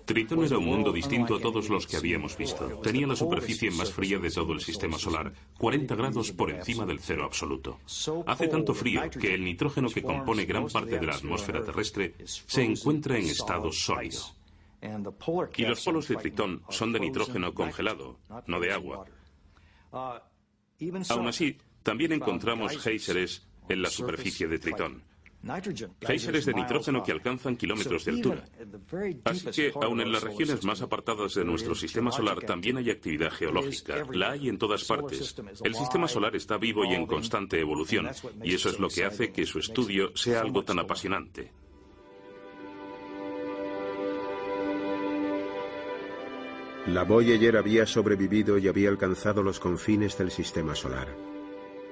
Tritón 0.05 0.45
era 0.45 0.59
un 0.59 0.67
mundo 0.67 0.93
distinto 0.93 1.35
a 1.35 1.41
todos 1.41 1.69
los 1.69 1.87
que 1.87 1.97
habíamos 1.97 2.37
visto. 2.37 2.67
Tenía 2.83 3.07
la 3.07 3.17
superficie 3.17 3.71
más 3.73 3.91
fría 3.93 4.19
de 4.19 4.31
todo 4.31 4.53
el 4.53 4.61
sistema 4.61 4.99
solar, 4.99 5.33
40 5.59 5.95
grados 5.97 6.31
por 6.33 6.51
encima 6.51 6.87
del 6.87 7.01
cero 7.01 7.25
absoluto. 7.25 7.81
Hace 8.27 8.49
tanto 8.49 8.73
frío 8.73 9.03
que 9.11 9.35
el 9.35 9.45
nitrógeno 9.45 9.89
que 9.89 10.03
compone 10.03 10.45
gran 10.45 10.69
parte 10.69 10.99
de 10.99 11.07
la 11.07 11.17
atmósfera 11.17 11.65
terrestre 11.65 12.15
se 12.25 12.63
encuentra 12.63 13.19
en 13.19 13.27
estado 13.27 13.73
sólido. 13.73 14.38
Y 15.57 15.64
los 15.64 15.85
polos 15.85 16.09
de 16.09 16.16
Tritón 16.16 16.62
son 16.68 16.93
de 16.93 17.01
nitrógeno 17.01 17.53
congelado, 17.53 18.18
no 18.47 18.61
de 18.61 18.72
agua. 18.72 19.05
Aún 19.91 21.29
así, 21.29 21.59
también 21.83 22.12
encontramos 22.12 22.79
géiseres 22.79 23.49
en 23.68 23.83
la 23.83 23.91
superficie 23.91 24.47
de 24.47 24.59
Tritón. 24.59 25.03
Géiseres 26.01 26.47
de 26.47 26.55
nitrógeno 26.55 27.03
que 27.03 27.12
alcanzan 27.12 27.57
kilómetros 27.57 28.05
de 28.05 28.11
altura. 28.11 28.45
Así 29.24 29.47
que, 29.51 29.72
aun 29.81 30.01
en 30.01 30.11
las 30.11 30.22
regiones 30.22 30.64
más 30.64 30.83
apartadas 30.83 31.35
de 31.35 31.45
nuestro 31.45 31.74
sistema 31.74 32.11
solar, 32.11 32.41
también 32.41 32.76
hay 32.76 32.91
actividad 32.91 33.31
geológica. 33.31 34.05
La 34.12 34.33
hay 34.33 34.49
en 34.49 34.59
todas 34.59 34.85
partes. 34.85 35.37
El 35.62 35.74
sistema 35.74 36.09
solar 36.09 36.35
está 36.35 36.59
vivo 36.59 36.85
y 36.85 36.95
en 36.95 37.07
constante 37.07 37.61
evolución, 37.61 38.09
y 38.43 38.55
eso 38.55 38.68
es 38.68 38.81
lo 38.81 38.89
que 38.89 39.05
hace 39.05 39.33
que 39.33 39.47
su 39.47 39.61
estudio 39.61 40.16
sea 40.16 40.41
algo 40.41 40.64
tan 40.64 40.81
apasionante. 40.81 41.53
La 46.89 47.05
Voyager 47.05 47.59
había 47.59 47.84
sobrevivido 47.84 48.57
y 48.57 48.66
había 48.66 48.89
alcanzado 48.89 49.43
los 49.43 49.61
confines 49.61 50.16
del 50.16 50.30
sistema 50.30 50.74
solar. 50.74 51.14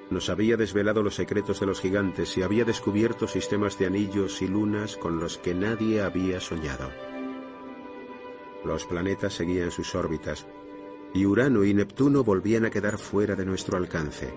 Nos 0.08 0.30
había 0.30 0.56
desvelado 0.56 1.02
los 1.02 1.16
secretos 1.16 1.60
de 1.60 1.66
los 1.66 1.82
gigantes 1.82 2.34
y 2.38 2.42
había 2.42 2.64
descubierto 2.64 3.28
sistemas 3.28 3.78
de 3.78 3.84
anillos 3.84 4.40
y 4.40 4.48
lunas 4.48 4.96
con 4.96 5.20
los 5.20 5.36
que 5.36 5.54
nadie 5.54 6.00
había 6.00 6.40
soñado. 6.40 6.90
Los 8.64 8.86
planetas 8.86 9.34
seguían 9.34 9.70
sus 9.70 9.94
órbitas 9.94 10.46
y 11.12 11.26
Urano 11.26 11.62
y 11.64 11.74
Neptuno 11.74 12.24
volvían 12.24 12.64
a 12.64 12.70
quedar 12.70 12.96
fuera 12.96 13.36
de 13.36 13.44
nuestro 13.44 13.76
alcance. 13.76 14.32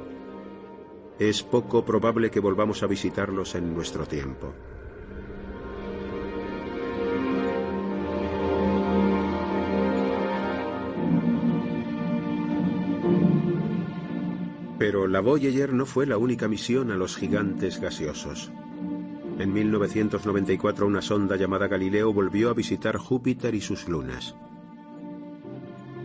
Es 1.20 1.41
poco 1.41 1.86
probable 1.86 2.32
que 2.32 2.41
volvamos 2.41 2.84
a 2.84 2.88
visitarlos 2.88 3.55
en 3.55 3.74
nuestro 3.74 4.05
tiempo. 4.05 4.53
Pero 14.80 15.08
la 15.08 15.20
Voyager 15.20 15.74
no 15.74 15.86
fue 15.86 16.06
la 16.06 16.18
única 16.18 16.48
misión 16.48 16.90
a 16.90 16.96
los 16.96 17.18
gigantes 17.18 17.82
gaseosos. 17.82 18.50
En 19.38 19.52
1994 19.52 20.88
una 20.88 21.02
sonda 21.02 21.36
llamada 21.36 21.68
Galileo 21.68 22.14
volvió 22.14 22.50
a 22.50 22.54
visitar 22.54 22.98
Júpiter 22.98 23.54
y 23.56 23.62
sus 23.62 23.90
lunas. 23.90 24.36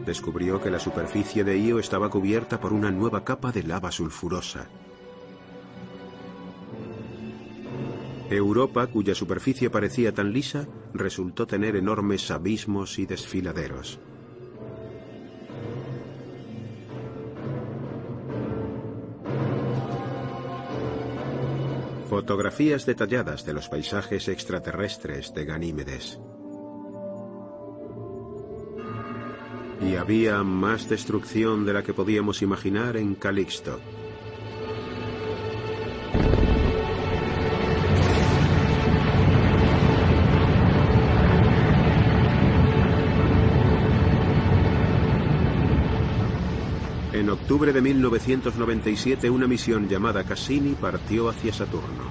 Descubrió 0.05 0.61
que 0.61 0.70
la 0.70 0.81
superficie 0.81 1.45
de 1.45 1.57
Io 1.57 1.79
estaba 1.79 2.11
cubierta 2.11 2.61
por 2.61 2.72
una 2.72 2.91
nueva 2.91 3.25
capa 3.25 3.53
de 3.53 3.62
lava 3.62 3.93
sulfurosa. 3.93 4.68
Europa, 8.29 8.89
cuya 8.89 9.14
superficie 9.14 9.70
parecía 9.70 10.12
tan 10.12 10.33
lisa, 10.33 10.66
resultó 10.93 11.47
tener 11.47 11.77
enormes 11.77 12.31
abismos 12.33 12.99
y 12.99 13.07
desfiladeros. 13.07 14.01
Fotografías 22.15 22.87
detalladas 22.87 23.45
de 23.45 23.53
los 23.53 23.69
paisajes 23.69 24.29
extraterrestres 24.29 25.35
de 25.35 25.45
Ganímedes. 25.45 26.21
Y 29.81 29.97
había 29.97 30.45
más 30.45 30.89
destrucción 30.89 31.67
de 31.67 31.73
la 31.73 31.83
que 31.83 31.93
podíamos 31.93 32.41
imaginar 32.41 32.97
en 32.97 33.17
Calixto. 33.17 33.81
Octubre 47.45 47.74
de 47.74 47.82
1997 47.82 49.28
una 49.28 49.47
misión 49.47 49.86
llamada 49.86 50.24
Cassini 50.24 50.72
partió 50.72 51.28
hacia 51.28 51.53
Saturno. 51.53 52.05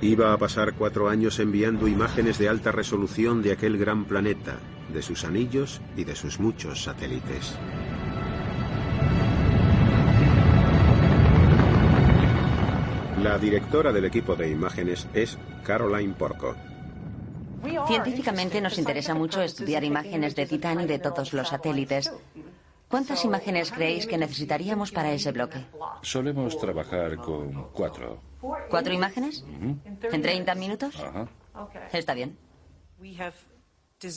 Iba 0.00 0.32
a 0.32 0.36
pasar 0.36 0.74
cuatro 0.74 1.08
años 1.08 1.38
enviando 1.38 1.86
imágenes 1.86 2.38
de 2.38 2.48
alta 2.48 2.72
resolución 2.72 3.40
de 3.40 3.52
aquel 3.52 3.78
gran 3.78 4.04
planeta, 4.04 4.58
de 4.92 5.00
sus 5.00 5.22
anillos 5.22 5.80
y 5.96 6.02
de 6.02 6.16
sus 6.16 6.40
muchos 6.40 6.82
satélites. 6.82 7.56
La 13.22 13.38
directora 13.38 13.92
del 13.92 14.06
equipo 14.06 14.34
de 14.34 14.50
imágenes 14.50 15.06
es 15.14 15.38
Caroline 15.62 16.14
Porco. 16.14 16.56
Científicamente 17.86 18.60
nos 18.60 18.78
interesa 18.78 19.14
mucho 19.14 19.42
estudiar 19.42 19.84
imágenes 19.84 20.34
de 20.34 20.46
Titán 20.46 20.80
y 20.80 20.86
de 20.86 20.98
todos 20.98 21.32
los 21.32 21.48
satélites. 21.48 22.12
¿Cuántas 22.88 23.24
imágenes 23.24 23.70
creéis 23.70 24.06
que 24.06 24.16
necesitaríamos 24.16 24.92
para 24.92 25.12
ese 25.12 25.32
bloque? 25.32 25.64
Solemos 26.02 26.58
trabajar 26.58 27.16
con 27.16 27.68
cuatro. 27.72 28.20
¿Cuatro 28.70 28.94
imágenes? 28.94 29.44
¿En 30.12 30.22
30 30.22 30.54
minutos? 30.54 30.94
Está 31.92 32.14
bien. 32.14 32.38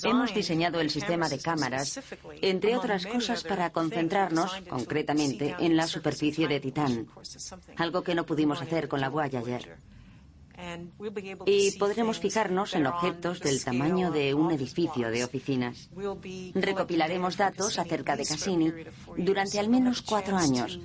Hemos 0.03 0.33
diseñado 0.33 0.79
el 0.79 0.91
sistema 0.91 1.27
de 1.27 1.39
cámaras, 1.39 1.99
entre 2.41 2.77
otras 2.77 3.05
cosas, 3.07 3.43
para 3.43 3.71
concentrarnos, 3.71 4.55
concretamente, 4.69 5.55
en 5.59 5.75
la 5.75 5.87
superficie 5.87 6.47
de 6.47 6.59
Titán, 6.59 7.07
algo 7.77 8.03
que 8.03 8.13
no 8.13 8.25
pudimos 8.25 8.61
hacer 8.61 8.87
con 8.87 9.01
la 9.01 9.09
Voyager. 9.09 9.77
Y 11.45 11.71
podremos 11.77 12.19
fijarnos 12.19 12.73
en 12.75 12.85
objetos 12.87 13.39
del 13.39 13.63
tamaño 13.63 14.11
de 14.11 14.33
un 14.33 14.51
edificio 14.51 15.09
de 15.09 15.23
oficinas. 15.23 15.89
Recopilaremos 16.53 17.37
datos 17.37 17.79
acerca 17.79 18.15
de 18.15 18.25
Cassini 18.25 18.71
durante 19.17 19.59
al 19.59 19.69
menos 19.69 20.01
cuatro 20.01 20.37
años, 20.37 20.79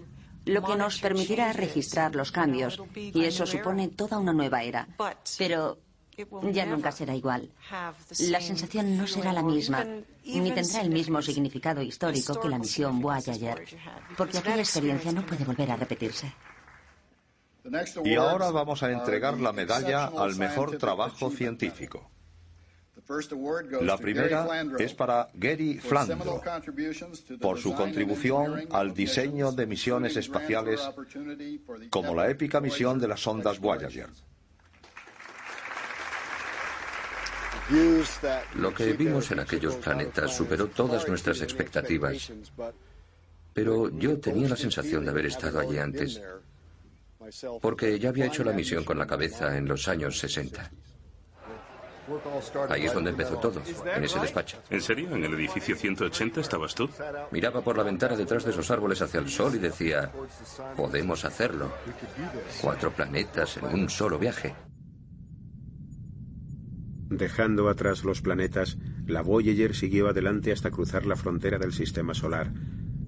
lo 0.45 0.62
que 0.62 0.77
nos 0.77 1.01
permitirá 1.01 1.53
registrar 1.53 2.14
los 2.14 2.33
cambios, 2.33 2.83
y 2.95 3.24
eso 3.24 3.47
supone 3.47 3.89
toda 3.89 4.18
una 4.18 4.33
nueva 4.33 4.62
era. 4.62 4.89
Pero 5.39 5.79
ya 6.53 6.64
nunca 6.64 6.93
será 6.93 7.14
igual. 7.14 7.51
La 8.31 8.41
sensación 8.41 8.97
no 8.97 9.07
será 9.07 9.33
la 9.33 9.43
misma, 9.43 9.85
ni 10.24 10.51
tendrá 10.53 10.81
el 10.81 10.91
mismo 10.91 11.20
significado 11.20 11.83
histórico 11.83 12.41
que 12.41 12.49
la 12.49 12.59
misión 12.59 13.01
Voyager, 13.01 13.64
porque 14.16 14.39
aquella 14.39 14.61
experiencia 14.61 15.12
no 15.12 15.27
puede 15.27 15.45
volver 15.45 15.70
a 15.70 15.77
repetirse. 15.77 16.33
Y 18.05 18.14
ahora 18.14 18.51
vamos 18.51 18.83
a 18.83 18.91
entregar 18.91 19.39
la 19.39 19.53
medalla 19.53 20.07
al 20.07 20.37
mejor 20.37 20.79
trabajo 20.79 21.31
científico. 21.31 22.11
La 23.83 23.97
primera 23.97 24.49
es 24.79 24.95
para 24.95 25.29
Gary 25.35 25.79
Flandro 25.79 26.43
por 27.41 27.59
su 27.59 27.73
contribución 27.75 28.67
al 28.73 28.93
diseño 28.95 29.53
de 29.53 29.67
misiones 29.67 30.17
espaciales 30.17 30.81
como 31.91 32.14
la 32.14 32.29
épica 32.29 32.61
misión 32.61 32.99
de 32.99 33.09
las 33.09 33.21
sondas 33.21 33.61
Voyager. 33.61 34.09
Lo 38.55 38.73
que 38.73 38.93
vimos 38.93 39.31
en 39.31 39.41
aquellos 39.41 39.77
planetas 39.77 40.37
superó 40.37 40.69
todas 40.69 41.09
nuestras 41.09 41.41
expectativas, 41.43 42.33
pero 43.53 43.89
yo 43.91 44.19
tenía 44.19 44.49
la 44.49 44.57
sensación 44.57 45.05
de 45.05 45.11
haber 45.11 45.27
estado 45.27 45.59
allí 45.59 45.79
antes, 45.79 46.21
porque 47.61 47.99
ya 47.99 48.11
había 48.11 48.27
hecho 48.27 48.45
la 48.45 48.53
misión 48.53 48.85
con 48.85 48.99
la 48.99 49.07
cabeza 49.07 49.57
en 49.57 49.66
los 49.66 49.89
años 49.89 50.18
60. 50.18 50.70
Ahí 52.68 52.85
es 52.85 52.95
donde 52.95 53.11
empezó 53.11 53.37
todo, 53.39 53.61
en 53.97 54.05
ese 54.05 54.20
despacho. 54.20 54.59
¿En 54.70 54.81
serio? 54.81 55.14
¿En 55.14 55.24
el 55.24 55.35
edificio 55.35 55.74
180 55.74 56.41
estabas 56.41 56.74
tú? 56.74 56.89
Miraba 57.33 57.62
por 57.62 57.77
la 57.77 57.83
ventana 57.83 58.16
detrás 58.16 58.45
de 58.45 58.53
esos 58.53 58.70
árboles 58.70 59.03
hacia 59.03 59.18
el 59.18 59.29
sol 59.29 59.55
y 59.57 59.59
decía, 59.59 60.12
podemos 60.77 61.24
hacerlo. 61.24 61.72
Cuatro 62.61 62.93
planetas 62.93 63.57
en 63.57 63.64
un 63.66 63.91
solo 63.91 64.18
viaje. 64.18 64.55
Dejando 67.09 67.68
atrás 67.68 68.05
los 68.05 68.20
planetas, 68.20 68.79
la 69.07 69.22
Voyager 69.22 69.74
siguió 69.74 70.09
adelante 70.09 70.53
hasta 70.53 70.70
cruzar 70.70 71.07
la 71.07 71.16
frontera 71.16 71.59
del 71.59 71.72
sistema 71.72 72.14
solar, 72.14 72.53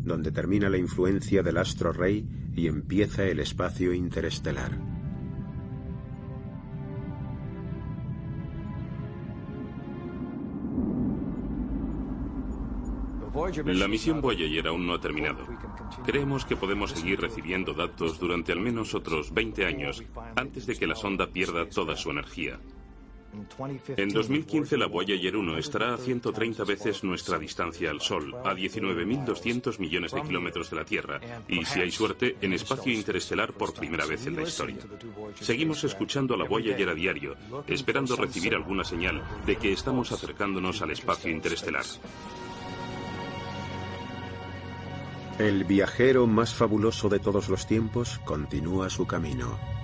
donde 0.09 0.33
termina 0.33 0.69
la 0.69 0.79
influencia 0.79 1.43
del 1.43 1.59
astro 1.59 1.93
rey 1.93 2.27
y 2.57 2.67
empieza 2.67 3.25
el 3.25 3.39
espacio 3.39 3.93
interestelar. 3.93 4.73
La 13.67 13.89
misión 13.89 14.21
Voyager 14.21 14.67
aún 14.67 14.87
no 14.87 14.95
ha 14.95 15.01
terminado. 15.01 15.47
Creemos 16.05 16.45
que 16.45 16.57
podemos 16.57 16.91
seguir 16.91 17.21
recibiendo 17.21 17.73
datos 17.73 18.19
durante 18.19 18.53
al 18.53 18.61
menos 18.61 18.95
otros 18.95 19.33
20 19.33 19.65
años 19.65 20.03
antes 20.35 20.67
de 20.67 20.75
que 20.75 20.87
la 20.87 20.97
sonda 20.97 21.29
pierda 21.31 21.69
toda 21.69 21.95
su 21.95 22.11
energía. 22.11 22.59
En 23.97 24.09
2015 24.09 24.77
la 24.77 24.87
Voyager 24.87 25.37
1 25.37 25.59
estará 25.59 25.95
a 25.95 25.99
130 25.99 26.65
veces 26.65 27.05
nuestra 27.05 27.39
distancia 27.39 27.91
al 27.91 28.01
Sol, 28.01 28.35
a 28.45 28.55
19.200 28.55 29.79
millones 29.79 30.13
de 30.13 30.23
kilómetros 30.23 30.71
de 30.71 30.77
la 30.77 30.85
Tierra, 30.85 31.21
y 31.47 31.65
si 31.65 31.81
hay 31.81 31.91
suerte, 31.91 32.37
en 32.41 32.53
espacio 32.53 32.93
interestelar 32.93 33.53
por 33.53 33.75
primera 33.75 34.07
vez 34.07 34.27
en 34.27 34.37
la 34.37 34.43
historia. 34.43 34.79
Seguimos 35.41 35.85
escuchando 35.85 36.35
a 36.35 36.37
la 36.39 36.45
Voyager 36.45 36.89
a 36.89 36.95
diario, 36.95 37.37
esperando 37.67 38.17
recibir 38.17 38.55
alguna 38.55 38.85
señal 38.85 39.23
de 39.47 39.57
que 39.57 39.73
estamos 39.73 40.11
acercándonos 40.13 40.81
al 40.83 40.91
espacio 40.91 41.31
interestelar. 41.31 41.85
El 45.39 45.65
viajero 45.65 46.27
más 46.27 46.53
fabuloso 46.53 47.09
de 47.09 47.21
todos 47.21 47.49
los 47.49 47.67
tiempos 47.67 48.19
continúa 48.25 48.91
su 48.91 49.07
camino. 49.07 49.78